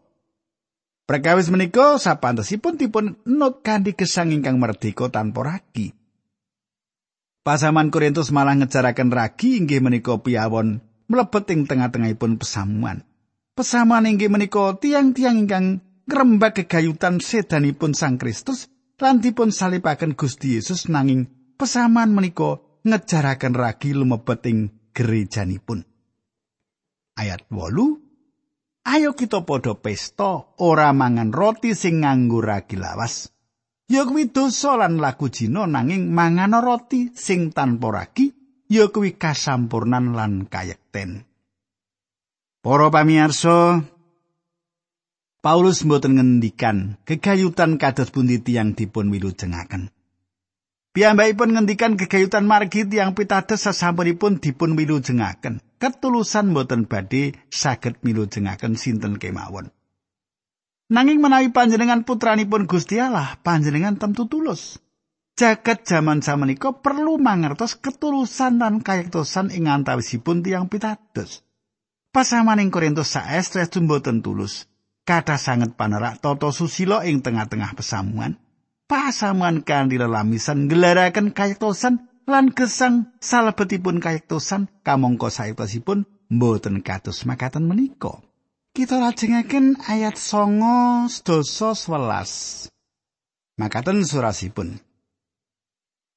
Perkawis 1.08 1.48
menika 1.48 1.96
sapantesipun 1.96 2.76
dipun 2.76 3.16
not 3.24 3.64
kanthi 3.64 3.96
gesang 3.96 4.36
ingkang 4.36 4.60
merdeka 4.60 5.08
tanpa 5.08 5.56
ragi. 5.56 5.96
Pasaman 7.40 7.88
Korintus 7.88 8.28
malah 8.28 8.60
ngejaraken 8.60 9.08
ragi 9.08 9.56
inggih 9.56 9.80
menika 9.80 10.20
piyawon 10.20 10.84
mlebet 11.08 11.48
ing 11.56 11.64
tengah-tengahipun 11.64 12.36
pesamuan. 12.36 13.08
Pesamuan 13.56 14.04
inggih 14.04 14.28
menika 14.28 14.76
tiang-tiang 14.76 15.48
ingkang 15.48 15.80
ngrembak 16.04 16.60
kegayutan 16.60 17.24
sedanipun 17.24 17.96
Sang 17.96 18.20
Kristus 18.20 18.68
lan 19.00 19.24
dipun 19.24 19.48
salipaken 19.48 20.12
Gusti 20.12 20.60
Yesus 20.60 20.92
nanging 20.92 21.24
pesaman 21.56 22.12
menika 22.12 22.65
ngejaraken 22.86 23.54
ragi 23.58 23.90
lumebet 23.90 24.40
ing 24.46 24.58
gerejanipun. 24.94 25.82
Ayat 27.18 27.50
8 27.50 28.06
Ayo 28.86 29.18
kita 29.18 29.42
padha 29.42 29.74
pesta, 29.74 30.54
ora 30.62 30.94
mangan 30.94 31.34
roti 31.34 31.74
sing 31.74 32.06
nganggo 32.06 32.38
ragi 32.38 32.78
lawas. 32.78 33.34
Ya 33.90 34.06
kuwi 34.06 34.30
dosa 34.30 34.78
lan 34.78 35.02
laku 35.02 35.26
jina 35.26 35.66
nanging 35.66 36.14
mangan 36.14 36.54
roti 36.62 37.10
sing 37.10 37.50
tanpa 37.50 37.90
ragi, 37.90 38.30
ya 38.70 38.86
kuwi 38.86 39.18
kasampurnan 39.18 40.14
lan 40.14 40.46
kayekten. 40.46 41.26
Para 42.62 42.86
pamirsa, 42.94 43.82
Paulus 45.42 45.82
mboten 45.82 46.18
ngendikan 46.18 47.02
kegayutan 47.06 47.78
kados 47.82 48.14
pundi 48.14 48.38
tiyang 48.38 48.78
dipun 48.78 49.10
wilujengaken. 49.10 49.95
Piyambakipun 50.96 51.52
ngendikan 51.52 52.00
kegayutan 52.00 52.48
margi 52.48 52.88
tiyang 52.88 53.12
pitados 53.12 53.68
sasampunipun 53.68 54.40
dipun 54.40 54.80
wilujengaken. 54.80 55.60
Ketulusan 55.76 56.56
boten 56.56 56.88
badhe 56.88 57.36
saged 57.52 58.00
milujengaken 58.00 58.80
sinten 58.80 59.20
kemawon. 59.20 59.68
Nanging 60.88 61.20
menawi 61.20 61.52
panjenengan 61.52 62.08
putranipun 62.08 62.64
Gusti 62.64 62.96
Allah, 62.96 63.36
panjenengan 63.44 64.00
tentu 64.00 64.24
tulus. 64.24 64.80
Jagat 65.36 65.84
jaman 65.84 66.24
samenika 66.24 66.72
perlu 66.72 67.20
mangertos 67.20 67.76
ketulusan 67.76 68.56
lan 68.56 68.80
kayektosan 68.80 69.52
ing 69.52 69.68
antawisipun 69.68 70.40
tiyang 70.40 70.72
pitados. 70.72 71.44
Pasamaning 72.08 72.72
Korintus 72.72 73.12
saestre 73.12 73.68
boten 73.84 74.24
tulus. 74.24 74.64
Kata 75.04 75.36
sanget 75.36 75.76
panerak 75.76 76.24
toto 76.24 76.56
susilo 76.56 77.04
ing 77.04 77.20
tengah-tengah 77.20 77.76
pesamuan. 77.76 78.40
Pasamuan 78.86 79.66
kanthi 79.66 79.98
lelamisan 79.98 80.70
gelaraken 80.70 81.34
kayektosan 81.34 82.06
lan 82.26 82.50
gesang 82.54 83.14
salebetipun 83.22 84.02
kayektosan 84.02 84.70
kamangka 84.82 85.30
saektosipun 85.30 86.06
mboten 86.30 86.82
kados 86.82 87.26
makaten 87.26 87.66
menika. 87.66 88.22
Kita 88.74 89.00
lajengaken 89.00 89.80
ayat 89.88 90.20
songo 90.20 91.08
sedasa 91.08 91.72
sewelas. 91.72 92.32
Makaten 93.56 94.04
surasipun. 94.04 94.76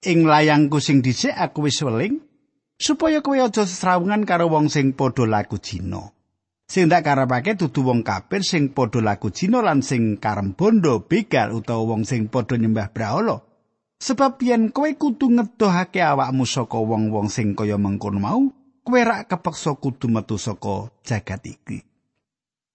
Ing 0.03 0.27
layangku 0.27 0.83
sing 0.83 0.99
dhisik 0.99 1.31
aku 1.31 1.67
wis 1.67 1.79
weling 1.83 2.19
supaya 2.75 3.23
kowe 3.23 3.35
aja 3.35 3.63
sesrawungan 3.63 4.27
karo 4.27 4.51
wong 4.51 4.67
sing 4.67 4.91
padha 4.91 5.23
laku 5.23 5.55
jina. 5.59 6.11
Sing 6.69 6.85
ndak 6.85 7.01
karepake 7.01 7.57
dudu 7.57 7.81
wong 7.81 8.05
kafir 8.05 8.45
sing 8.45 8.69
padha 8.69 9.01
laku 9.01 9.33
Cina 9.33 9.65
lan 9.65 9.81
sing 9.81 10.21
karem 10.21 10.53
bondo 10.53 11.01
begal 11.01 11.57
utawa 11.57 11.97
wong 11.97 12.05
sing 12.05 12.29
padha 12.29 12.61
nyembah 12.61 12.93
brahala. 12.93 13.41
Sebab 13.99 14.39
yen 14.39 14.71
kowe 14.71 14.87
kudu 14.95 15.27
ngedohake 15.27 15.99
awakmu 15.99 16.47
saka 16.47 16.79
wong-wong 16.79 17.27
sing 17.27 17.51
kaya 17.51 17.75
mengkono 17.75 18.21
mau, 18.23 18.47
kowe 18.87 19.01
rak 19.03 19.27
kepeksa 19.27 19.75
kudu 19.75 20.07
metu 20.07 20.39
saka 20.39 20.87
jagat 21.03 21.43
iki. 21.43 21.83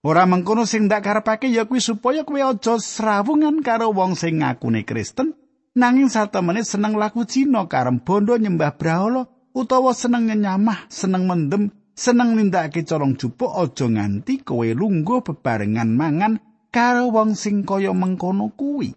Ora 0.05 0.29
mengkono 0.29 0.69
sing 0.69 0.85
ndak 0.85 1.01
karepake 1.01 1.49
ya 1.49 1.65
kuwi 1.65 1.81
supaya 1.81 2.29
kowe 2.29 2.37
aja 2.37 2.77
srawungan 2.77 3.65
karo 3.65 3.89
wong 3.97 4.21
sing 4.21 4.45
ngakune 4.45 4.85
Kristen, 4.85 5.33
nanging 5.73 6.13
satemene 6.13 6.61
seneng 6.61 7.01
laku 7.01 7.25
Cina 7.25 7.65
karem 7.73 8.05
bondo 8.05 8.37
nyembah 8.37 8.77
brahala 8.77 9.25
utawa 9.57 9.97
seneng 9.97 10.29
nyamah, 10.29 10.93
seneng 10.93 11.25
mendem 11.25 11.73
seneng 11.95 12.35
nindakake 12.35 12.83
corong 12.83 13.15
jupuk 13.15 13.55
aja 13.55 13.87
nganti 13.87 14.43
kowe 14.43 14.67
lungguh 14.67 15.23
bebarengan 15.23 15.95
mangan 15.95 16.35
karo 16.75 17.15
wong 17.15 17.39
sing 17.39 17.63
kaya 17.63 17.95
mengkono 17.95 18.51
kuwi. 18.53 18.93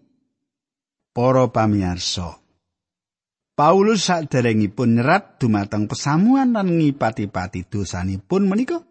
Para 1.13 1.49
pamirsa, 1.49 2.37
Paulus 3.57 4.05
saderengipun 4.05 5.01
nyerat 5.01 5.41
dumateng 5.41 5.89
pesamuan 5.89 6.53
lan 6.53 6.77
ngipati-pati 6.77 7.65
dosanipun 7.65 8.45
menika 8.45 8.85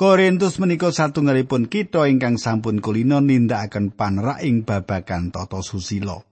Korintus 0.00 0.56
menika 0.56 0.88
satunggalipun 0.88 1.68
kita 1.68 2.08
ingkang 2.08 2.40
sampun 2.40 2.80
kulino 2.80 3.20
nindakaken 3.20 3.92
panerak 3.92 4.40
ing 4.40 4.64
babagan 4.64 5.28
tata 5.28 5.60
susila. 5.60 6.29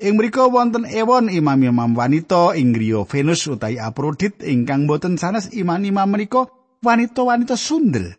Ing 0.00 0.16
mriku 0.16 0.48
wonten 0.48 0.88
ewon 0.88 1.28
imam-imam 1.28 1.92
wanita 1.92 2.56
ing 2.56 2.72
griya 2.72 3.04
Venus 3.04 3.44
utawi 3.44 3.76
Aphrodit 3.76 4.40
ingkang 4.40 4.88
boten 4.88 5.20
sanes 5.20 5.52
iman-imam 5.52 6.08
menika 6.08 6.48
wanita-wanita 6.80 7.52
sundel. 7.52 8.16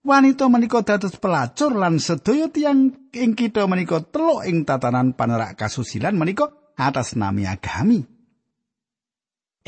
Wanita 0.00 0.48
menika 0.48 0.80
dados 0.80 1.20
pelacur 1.20 1.76
lan 1.76 2.00
sedaya 2.00 2.48
tiyang 2.48 3.12
ing 3.12 3.36
kita 3.36 3.68
menika 3.68 4.00
teluk 4.08 4.48
ing 4.48 4.64
tatanan 4.64 5.12
panerak 5.12 5.52
kasusilan 5.60 6.16
menika 6.16 6.48
atas 6.80 7.12
nami 7.12 7.44
agami. 7.44 8.08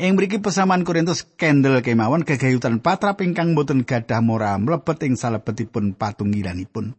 Ing 0.01 0.17
mriki 0.17 0.41
pesaman 0.41 0.81
Korintus 0.81 1.21
kendel 1.37 1.85
kemawon 1.85 2.25
kegayutan 2.25 2.81
patrap 2.81 3.21
ingkang 3.21 3.53
boten 3.53 3.85
gadah 3.85 4.25
mora 4.25 4.57
mlebet 4.57 5.05
ing 5.05 5.13
salebetipun 5.13 5.93
patunggilanipun. 5.93 6.97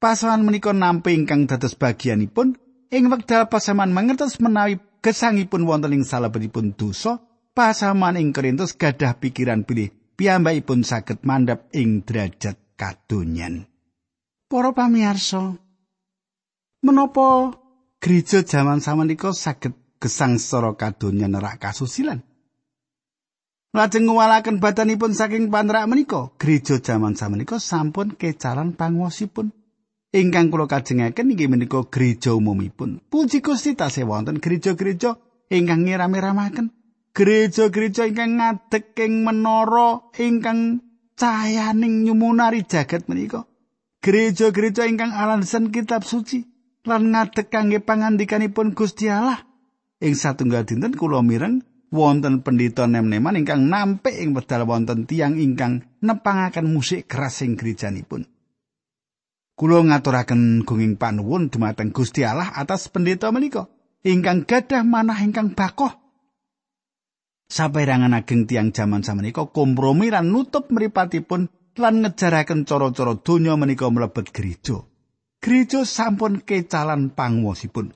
Pasangan 0.00 0.40
menika 0.40 0.72
nampi 0.72 1.12
ingkang 1.20 1.44
dados 1.44 1.76
bagianipun 1.76 2.63
Ing 2.92 3.08
wekdal 3.08 3.48
pasaman 3.48 3.94
mangertos 3.94 4.36
menawi 4.42 4.76
gesangipun 5.00 5.64
wonten 5.64 5.96
ing 5.96 6.04
salebetipun 6.04 6.76
dosa, 6.76 7.20
pasaman 7.56 8.20
ing 8.20 8.32
Korintus 8.34 8.76
gadah 8.76 9.16
pikiran 9.20 9.64
pilih 9.64 9.92
piyambakipun 10.18 10.82
saged 10.82 11.22
mandap 11.24 11.70
ing 11.72 12.02
derajat 12.04 12.56
kadonyan. 12.74 13.68
Para 14.50 14.70
pamirsa, 14.76 15.56
menapa 16.84 17.56
gereja 17.98 18.44
zaman 18.44 18.84
samenika 18.84 19.32
saged 19.32 19.72
gesang 19.98 20.36
secara 20.36 20.76
kadonyan 20.76 21.32
nerak 21.32 21.58
kasusilan? 21.62 22.20
Lajeng 23.74 24.06
ngwalaken 24.06 24.62
badanipun 24.62 25.18
saking 25.18 25.50
panrak 25.50 25.90
menika, 25.90 26.30
gereja 26.38 26.78
zaman 26.78 27.18
samenika 27.18 27.58
sampun 27.58 28.14
kecalan 28.14 28.78
pangwosipun. 28.78 29.50
Ingkang 30.14 30.54
kula 30.54 30.70
kajengaken 30.70 31.34
inggih 31.34 31.50
menika 31.50 31.82
gereja 31.90 32.38
umumipun. 32.38 33.02
Puji 33.10 33.42
Gusti 33.42 33.74
tasih 33.74 34.06
wonten 34.06 34.38
gereja-gereja 34.38 35.18
ingkang 35.50 35.82
ngiram-iramaken. 35.82 36.70
Gereja-gereja 37.10 38.06
ingkang 38.06 38.38
ngadeg 38.38 38.94
ing 38.94 39.26
menara 39.26 40.06
ingkang 40.14 40.86
cahayaning 41.18 42.06
nyumunari 42.06 42.62
jagat 42.62 43.10
menika. 43.10 43.50
Gereja-gereja 44.06 44.86
ingkang 44.86 45.10
alansen 45.10 45.74
kitab 45.74 46.06
suci 46.06 46.46
lan 46.86 47.10
ngadeg 47.10 47.50
kangge 47.50 47.82
pangandikanipun 47.82 48.78
Gusti 48.78 49.10
Allah. 49.10 49.42
Ing 49.98 50.14
satunggal 50.14 50.62
dinten 50.62 50.94
kula 50.94 51.26
mireng 51.26 51.62
wonten 51.90 52.42
pendeta 52.42 52.86
nem-neman 52.86 53.38
ingkang 53.38 53.66
nampik 53.66 54.14
ing 54.14 54.34
wedal 54.34 54.66
wonten 54.66 55.06
tiang 55.06 55.38
ingkang 55.38 55.86
nepangaken 56.02 56.70
musik 56.70 57.06
keras 57.06 57.42
ing 57.46 57.54
gerejanipun. 57.58 58.33
Kulo 59.54 59.86
ngaturaken 59.86 60.66
gunging 60.66 60.98
panuwun 60.98 61.46
dumateng 61.46 61.94
Gusti 61.94 62.26
Allah 62.26 62.50
atas 62.58 62.90
pendeta 62.90 63.30
menika 63.30 63.70
ingkang 64.02 64.50
gadah 64.50 64.82
manah 64.82 65.22
ingkang 65.22 65.54
bakoh. 65.54 65.94
Saperangan 67.46 68.18
ageng 68.18 68.50
tiang 68.50 68.74
jaman 68.74 69.06
samenika 69.06 69.46
kompromi 69.46 70.10
lan 70.10 70.34
nutup 70.34 70.74
mripatipun 70.74 71.46
lan 71.78 71.94
ngejaraken 72.02 72.66
cara-cara 72.66 73.14
donya 73.22 73.54
menika 73.54 73.86
mlebet 73.86 74.34
gereja. 74.34 74.82
Gereja 75.38 75.86
sampun 75.86 76.42
kecalan 76.42 77.14
pangwosipun. 77.14 77.94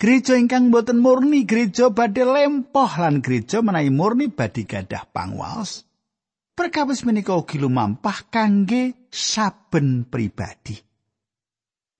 Gereja 0.00 0.36
ingkang 0.36 0.72
boten 0.72 1.00
murni, 1.00 1.44
gereja 1.44 1.92
badhe 1.92 2.24
lempoh 2.24 2.88
lan 2.96 3.20
gereja 3.20 3.60
menawi 3.60 3.92
murni 3.92 4.32
badhe 4.32 4.64
gadah 4.64 5.08
pangwaos. 5.12 5.84
Perkawis 6.56 7.04
menika 7.04 7.36
ugi 7.36 7.60
lumampah 7.60 8.32
kangge 8.32 9.08
saben 9.12 10.08
pribadi. 10.08 10.85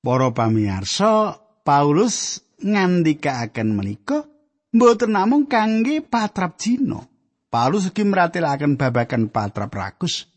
Para 0.07 0.31
pamirsa, 0.31 1.35
Paulus 1.67 2.39
ngandikaaken 2.63 3.75
menika 3.75 4.23
mboten 4.71 5.19
namung 5.19 5.51
kangge 5.51 5.99
patrap 5.99 6.55
Cina. 6.63 7.03
Paulus 7.51 7.91
ugi 7.91 8.07
meratelaken 8.07 8.79
babagan 8.79 9.27
patrap 9.35 9.75
rakus. 9.75 10.31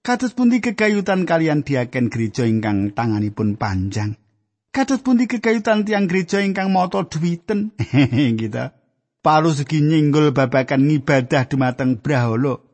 Kados 0.00 0.32
pundi 0.32 0.64
kegayutan 0.64 1.28
kalian 1.28 1.60
diaken 1.60 2.08
gereja 2.08 2.48
ingkang 2.48 2.96
tanganipun 2.96 3.60
panjang. 3.60 4.16
Kados 4.72 5.04
pundi 5.04 5.28
kegayutan 5.28 5.84
tiang 5.84 6.08
gereja 6.08 6.40
ingkang 6.40 6.72
moto 6.72 7.04
duwiten. 7.04 7.76
gitu. 8.40 8.64
Paulus 9.20 9.60
ugi 9.60 9.84
nyinggul 9.84 10.32
babagan 10.32 10.88
ngibadah 10.88 11.52
dumateng 11.52 12.00
brahala. 12.00 12.64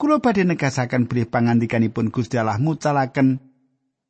Kula 0.00 0.24
badhe 0.24 0.48
negasaken 0.48 1.04
bilih 1.04 1.28
pangandikanipun 1.28 2.08
Gusti 2.08 2.40
Allah 2.40 2.56
mucalaken 2.56 3.51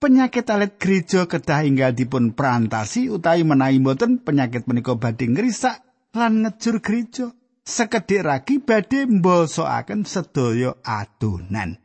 penyakit 0.03 0.51
alit 0.51 0.83
gereja 0.83 1.31
kedah 1.31 1.63
inggal 1.63 1.95
dipun 1.95 2.35
perantasi 2.35 3.07
utawi 3.07 3.47
menawi 3.47 3.79
mboten 3.79 4.19
penyakit 4.19 4.67
menika 4.67 4.99
badhe 4.99 5.31
ngrisak 5.31 5.79
lan 6.19 6.43
ngejur 6.43 6.83
gereja. 6.83 7.31
Sekedhik 7.63 8.27
ragi 8.27 8.59
badhe 8.59 9.07
mbosokaken 9.07 10.03
sedaya 10.03 10.75
adonan. 10.83 11.79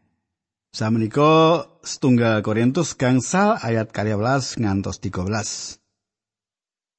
Samenika 0.74 1.70
setunggal 1.86 2.42
Korintus 2.42 2.98
gangsal 2.98 3.62
ayat 3.62 3.94
12 3.94 4.58
ngantos 4.58 4.98
13 4.98 5.78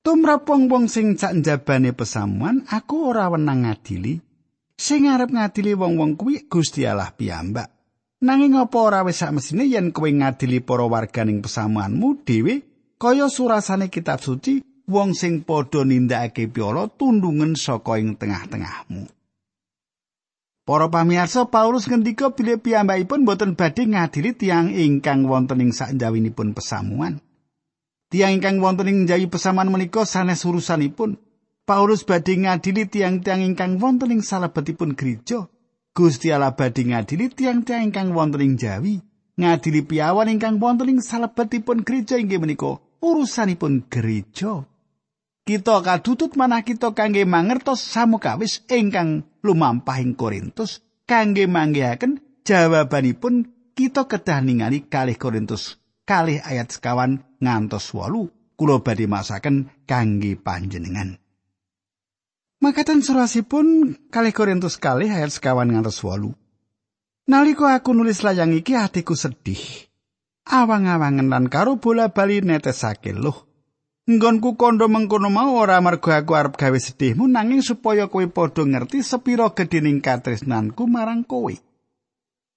Tumrap 0.07 0.47
wong-wong 0.47 0.87
sing 0.87 1.19
cak 1.19 1.35
njabane 1.35 1.91
pesamuan 1.91 2.63
aku 2.71 3.11
ora 3.11 3.27
wenang 3.27 3.67
ngadili. 3.67 4.23
Sing 4.79 5.11
arep 5.11 5.35
ngadili 5.35 5.75
wong-wong 5.75 6.15
kuwi 6.15 6.47
Gusti 6.47 6.87
Allah 6.87 7.11
piyambak 7.11 7.78
Nanging 8.19 8.59
apa 8.59 8.79
ora 8.83 9.07
wis 9.07 9.23
mesine 9.31 9.71
yen 9.71 9.95
kowe 9.95 10.11
ngadili 10.11 10.59
para 10.59 10.83
warganing 10.83 11.39
pesamuanmu 11.39 12.27
dhewe 12.27 12.67
kaya 12.99 13.31
surasane 13.31 13.87
kitab 13.95 14.19
suci 14.19 14.59
wong 14.91 15.15
sing 15.15 15.47
padha 15.47 15.87
nindakake 15.87 16.51
piala 16.51 16.91
tundungen 16.91 17.55
saka 17.55 17.95
ing 18.03 18.19
tengah-tengahmu. 18.19 19.07
Para 20.67 20.91
pamirsa 20.91 21.47
Paulus 21.47 21.87
ngendika 21.87 22.35
bilih 22.35 22.59
piyambakipun 22.59 23.23
boten 23.23 23.55
badhe 23.55 23.87
ngadili 23.87 24.35
tiang 24.35 24.75
ingkang 24.75 25.25
wonten 25.31 25.63
ing 25.63 25.71
sakjawinipun 25.71 26.59
pesamuan. 26.59 27.23
Tiang 28.11 28.35
ingkang 28.35 28.59
wonten 28.59 28.91
ing 28.91 28.99
jawi 29.07 29.31
pesamuan 29.31 29.71
menika 29.71 30.03
sanes 30.03 30.43
urusanipun. 30.43 31.23
Paulus 31.63 32.03
badhe 32.03 32.35
ngadili 32.35 32.91
tiang-tiang 32.91 33.47
ingkang 33.47 33.79
wonten 33.79 34.11
ing 34.11 34.27
salebetipun 34.27 34.99
gereja. 34.99 35.47
Gusti 35.99 36.31
Allah 36.31 36.55
badhe 36.55 36.87
ngadili 36.87 37.27
tiang-tiang 37.27 37.91
ingkang 37.91 38.15
wonten 38.15 38.39
ing 38.39 38.55
Jawi, 38.55 39.03
ngadili 39.35 39.83
piawan 39.83 40.31
ingkang 40.31 40.63
wonten 40.63 40.87
ing 40.87 41.03
salebetipun 41.03 41.83
gereja 41.83 42.15
inggih 42.15 42.39
menika 42.39 42.79
urusanipun 43.03 43.91
gereja. 43.91 44.63
Kita 45.43 45.83
kadutut 45.83 46.39
manah 46.39 46.63
kita 46.63 46.95
kangge 46.95 47.27
mangertos 47.27 47.83
samukawis 47.83 48.63
ingkang 48.71 49.27
lumampah 49.43 49.99
ing 49.99 50.15
Korintus 50.15 50.87
kangge 51.03 51.51
manggihaken 51.51 52.23
jawabanipun 52.47 53.51
kita 53.75 54.07
kedah 54.07 54.39
ningali 54.39 54.87
kalih 54.87 55.19
Korintus 55.19 55.83
kalih 56.07 56.39
ayat 56.47 56.71
sekawan 56.71 57.27
ngantos 57.43 57.91
wolu 57.91 58.31
kula 58.55 58.87
badhe 58.87 59.11
masaken 59.11 59.67
kangge 59.83 60.39
panjenengan. 60.39 61.19
Makatan 62.59 63.07
surasipun 63.07 63.95
kali 64.11 64.35
Korintus 64.35 64.83
kali 64.83 65.07
ayat 65.07 65.31
sekawan 65.31 65.71
ngantos 65.71 66.03
wolu. 66.03 66.35
Naliko 67.31 67.71
aku 67.71 67.95
nulis 67.95 68.27
layang 68.27 68.51
iki 68.51 68.75
hatiku 68.75 69.15
sedih. 69.15 69.87
Awang-awangen 70.43 71.31
lan 71.31 71.47
karo 71.47 71.79
bola 71.79 72.11
bali 72.11 72.43
netesake 72.43 73.15
loh. 73.15 73.47
Nggonku 74.11 74.59
kondo 74.59 74.91
mengkono 74.91 75.31
mau 75.31 75.55
ora 75.55 75.79
marga 75.79 76.19
aku 76.19 76.35
arep 76.35 76.59
gawe 76.59 76.79
sedihmu 76.81 77.31
nanging 77.31 77.63
supaya 77.63 78.11
kowe 78.11 78.27
padha 78.27 78.67
ngerti 78.67 79.07
sepira 79.07 79.55
gedhening 79.55 80.03
katresnanku 80.03 80.89
marang 80.91 81.23
kowe. 81.23 81.55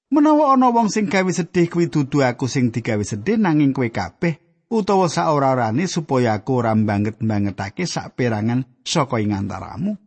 Menawa 0.10 0.58
ana 0.58 0.74
wong 0.74 0.90
sing 0.90 1.14
gawe 1.14 1.30
sedih 1.30 1.70
kuwi 1.70 1.94
dudu 1.94 2.26
aku 2.26 2.50
sing 2.50 2.74
digawe 2.74 3.04
sedih 3.06 3.38
nanging 3.38 3.70
kowe 3.70 3.86
kabeh 3.86 4.40
utawa 4.72 5.12
saora-orane 5.12 5.84
supaya 5.86 6.40
aku 6.40 6.64
ora 6.64 6.72
banget-bangetake 6.72 7.84
sak 7.84 8.16
perangan 8.16 8.64
saka 8.88 9.20
ing 9.20 9.36
antaramu. 9.36 10.00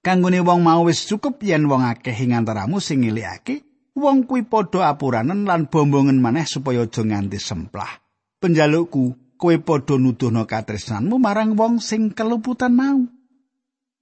Kanggone 0.00 0.40
wong 0.40 0.64
mau 0.64 0.88
wis 0.88 1.04
cukup 1.04 1.44
yen 1.44 1.68
wong 1.68 1.84
akeh 1.84 2.16
ing 2.16 2.32
antaramu 2.32 2.80
sing 2.80 3.04
ngilikake, 3.04 3.68
wong 3.92 4.24
kuwi 4.24 4.48
padha 4.48 4.88
apuranen 4.88 5.44
lan 5.44 5.68
bombongen 5.68 6.16
maneh 6.16 6.48
supaya 6.48 6.88
aja 6.88 7.04
nganti 7.04 7.36
semplah. 7.36 8.00
Penjalukku, 8.40 9.36
kowe 9.36 9.56
padha 9.60 10.00
nuduhno 10.00 10.48
katresnanmu 10.48 11.20
marang 11.20 11.52
wong 11.52 11.84
sing 11.84 12.16
keluputan 12.16 12.72
mau. 12.72 13.04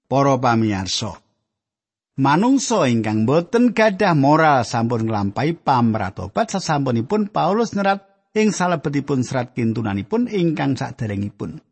Para 0.06 0.38
pamirsa, 0.38 1.18
manungsa 2.14 2.86
ingkang 2.86 3.26
boten 3.26 3.74
gadah 3.74 4.14
moral 4.14 4.62
sampun 4.62 5.10
nglampahi 5.10 5.58
pamratobat 5.58 6.54
sasampunipun 6.54 7.26
Paulus 7.34 7.74
nyerat 7.74 8.15
ing 8.36 8.52
salebetipun 8.52 9.24
serat 9.24 9.56
kintunanipun 9.56 10.28
ingkang 10.28 10.76
saderengipun. 10.76 11.64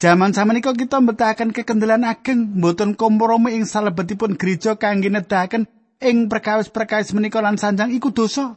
Jaman 0.00 0.32
samenika 0.32 0.72
kita 0.72 1.02
mbetahaken 1.02 1.52
kekendelan 1.52 2.08
ageng 2.08 2.56
mboten 2.56 2.96
kompromi 2.96 3.58
ing 3.58 3.68
salebetipun 3.68 4.38
gereja 4.38 4.78
kangge 4.78 5.12
nedahaken 5.12 5.68
ing 6.00 6.30
perkawis-perkawis 6.30 7.12
menika 7.12 7.44
lan 7.44 7.60
sanjang 7.60 7.92
iku 7.92 8.14
dosa. 8.14 8.56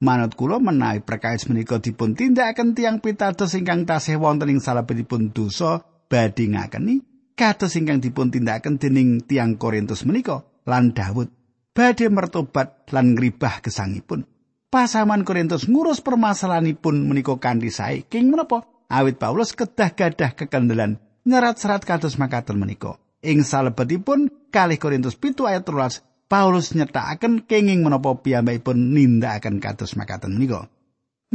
Manut 0.00 0.32
kula 0.34 0.58
menawi 0.58 1.04
perkawis 1.04 1.46
menika 1.46 1.78
dipun 1.78 2.16
tindakaken 2.16 2.72
tiang 2.72 3.04
pitados 3.04 3.52
ingkang 3.52 3.84
tasih 3.84 4.16
wonten 4.16 4.48
ing 4.48 4.58
salebetipun 4.58 5.30
dosa 5.30 5.84
badhe 6.08 6.48
ngakeni 6.48 7.04
kados 7.36 7.76
ingkang 7.76 8.00
dipun 8.00 8.32
tindakaken 8.32 8.80
dening 8.80 9.22
tiang 9.22 9.60
Korintus 9.60 10.08
menika 10.08 10.42
lan 10.64 10.96
Daud 10.96 11.28
badhe 11.76 12.08
mertobat 12.08 12.88
lan 12.90 13.14
ngribah 13.14 13.62
gesangipun. 13.62 14.39
Pasaman 14.70 15.26
Korintus 15.26 15.66
ngurus 15.66 15.98
permasalahanipun 16.00 17.10
menika 17.10 17.34
kanthi 17.36 17.74
sae. 17.74 18.06
King 18.06 18.30
menapa? 18.30 18.64
Awit 18.90 19.18
Paulus 19.18 19.54
kedah 19.54 19.94
gadah 19.94 20.34
kekendelan 20.34 20.98
nyerat 21.26 21.58
serat 21.58 21.82
kados 21.82 22.16
makaten 22.16 22.58
menika. 22.58 22.96
Ing 23.20 23.44
salebetipun 23.44 24.48
kalih 24.48 24.80
Korintus 24.80 25.18
pitu 25.18 25.44
ayat 25.44 25.66
13 25.68 26.30
Paulus 26.30 26.72
nyetakaken 26.72 27.44
kenging 27.44 27.82
menapa 27.82 28.14
piyambakipun 28.22 28.94
nindakaken 28.94 29.58
kados 29.58 29.98
makaten 29.98 30.38
menika. 30.38 30.70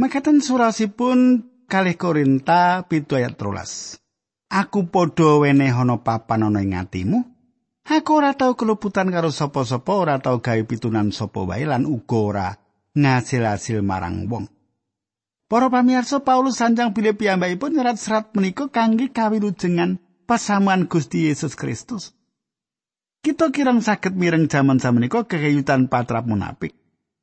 Makaten 0.00 0.40
surasipun 0.40 1.46
kalih 1.68 1.96
Korinta 1.96 2.84
pitu 2.88 3.20
ayat 3.20 3.36
13. 3.38 4.00
Aku 4.46 4.88
padha 4.88 5.42
wenehana 5.44 6.00
papan 6.00 6.48
ana 6.48 6.60
ing 6.64 6.76
atimu. 6.76 7.24
Aku 7.86 8.18
ora 8.18 8.34
tau 8.34 8.58
keluputan 8.58 9.14
karo 9.14 9.30
sapa-sapa, 9.30 9.94
ora 9.94 10.18
tau 10.18 10.42
gawe 10.42 10.58
pitunan 10.66 11.14
sapa 11.14 11.46
wae 11.46 11.62
lan 11.62 11.86
uga 11.86 12.18
ora 12.18 12.48
ngasil-asil 12.96 13.84
marang 13.84 14.24
wong. 14.26 14.48
Para 15.46 15.70
pamirsa 15.70 16.24
Paulus 16.26 16.58
sanjang 16.58 16.90
bilih 16.90 17.14
piyambakipun 17.14 17.78
nyerat 17.78 18.02
serat 18.02 18.34
menika 18.34 18.66
kangge 18.66 19.14
kawilujengan 19.14 20.02
pasamuan 20.26 20.90
Gusti 20.90 21.30
Yesus 21.30 21.54
Kristus. 21.54 22.18
Kita 23.22 23.54
kirang 23.54 23.78
saged 23.78 24.18
mireng 24.18 24.50
jaman 24.50 24.82
samenika 24.82 25.22
kekayutan 25.22 25.86
patrap 25.86 26.26
munafik. 26.26 26.74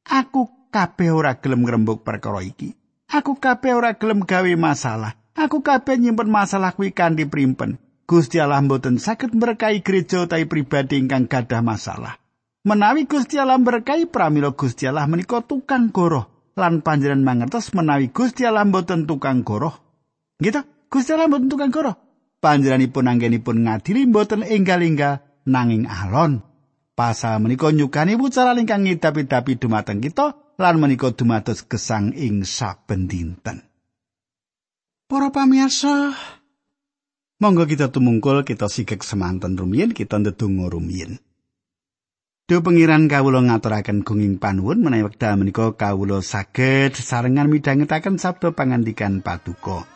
Aku 0.07 0.71
kabeh 0.71 1.12
ora 1.12 1.36
gelem 1.43 1.67
ngrembug 1.67 2.07
perkara 2.07 2.39
iki. 2.39 2.79
Aku 3.12 3.36
kabeh 3.36 3.75
ora 3.75 3.99
gelem 3.99 4.23
gawe 4.23 4.53
masalah. 4.55 5.19
Aku 5.36 5.59
kabeh 5.59 5.99
nyimpen 5.99 6.31
masalah 6.31 6.71
kuwi 6.71 6.95
kanthi 6.95 7.27
primpen. 7.27 7.75
Gusti 8.07 8.39
Allah 8.39 8.63
mboten 8.63 8.99
saged 8.99 9.36
berkahi 9.36 9.83
gereja 9.83 10.23
utawi 10.23 10.47
pribadi 10.47 10.99
ingkang 10.99 11.27
gadah 11.27 11.63
masalah. 11.63 12.22
Menawi 12.63 13.04
Gusti 13.12 13.36
Allah 13.36 13.60
berkahi 13.60 14.08
pramila 14.08 14.56
Gusti 14.56 14.88
Allah 14.88 15.04
menika 15.04 15.43
tukang 15.43 15.91
goroh 15.91 16.32
lan 16.56 16.80
panjenengan 16.80 17.19
mangertos 17.19 17.76
menawi 17.76 18.08
Gusti 18.08 18.47
Allah 18.47 18.63
mboten 18.63 19.04
tukang 19.04 19.43
goroh. 19.43 19.76
Gitu, 20.39 20.63
Gusti 20.88 21.12
Allah 21.12 21.28
mboten 21.28 21.52
tukang 21.52 21.76
goroh. 21.76 21.99
Panjenenganipun 22.39 23.12
anggenipun 23.12 23.67
ngadili 23.67 24.08
mboten 24.08 24.47
enggal-enggal 24.47 25.19
nanging 25.43 25.91
alon. 25.91 26.39
Pasal 26.95 27.43
menika 27.43 27.67
nyukani 27.67 28.15
pucara 28.15 28.56
ingkang 28.56 28.88
ngidapi-dapi 28.88 29.60
dumateng 29.60 29.99
kita 29.99 30.56
lan 30.56 30.80
menika 30.80 31.12
dumados 31.12 31.67
gesang 31.67 32.15
ing 32.15 32.47
saben 32.47 33.12
dinten. 33.12 33.60
Para 35.12 35.36
pamirsa, 35.36 36.15
monggo 37.43 37.67
kita 37.67 37.91
tumungkul 37.91 38.47
kita 38.47 38.71
sigek 38.71 39.04
semanten 39.04 39.60
rumiyin 39.60 39.91
kita 39.91 40.15
ndedonga 40.15 40.71
rumiyin. 40.71 41.19
Duh 42.53 42.61
pengiran 42.61 43.09
kawula 43.09 43.41
ngaturaken 43.41 44.05
gunging 44.05 44.37
panuwun 44.37 44.85
menawi 44.85 45.09
wekdal 45.09 45.41
menika 45.41 45.73
kawula 45.73 46.21
saged 46.21 46.93
sarengan 46.93 47.49
midhangetaken 47.49 48.21
sabda 48.21 48.53
pangandikan 48.53 49.25
paduka. 49.25 49.89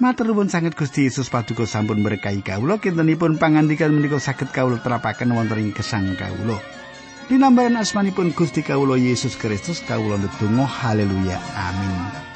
Matur 0.00 0.32
nuwun 0.32 0.48
sanget 0.48 0.72
Gusti 0.80 1.04
Yesus 1.04 1.28
paduka 1.28 1.68
sampun 1.68 2.00
berkahi 2.00 2.40
kawula 2.40 2.80
kintenipun 2.80 3.36
pangandikan 3.36 3.92
menika 3.92 4.16
saged 4.16 4.48
kawula 4.48 4.80
terapaken 4.80 5.36
wonten 5.36 5.60
ing 5.60 5.76
gesang 5.76 6.16
kawula. 6.16 6.56
Dinambaran 7.28 7.76
asmanipun 7.76 8.32
Gusti 8.32 8.64
kawula 8.64 8.96
Yesus 8.96 9.36
Kristus 9.36 9.84
kawula 9.84 10.16
ndedonga 10.16 10.64
haleluya 10.64 11.36
amin. 11.52 12.29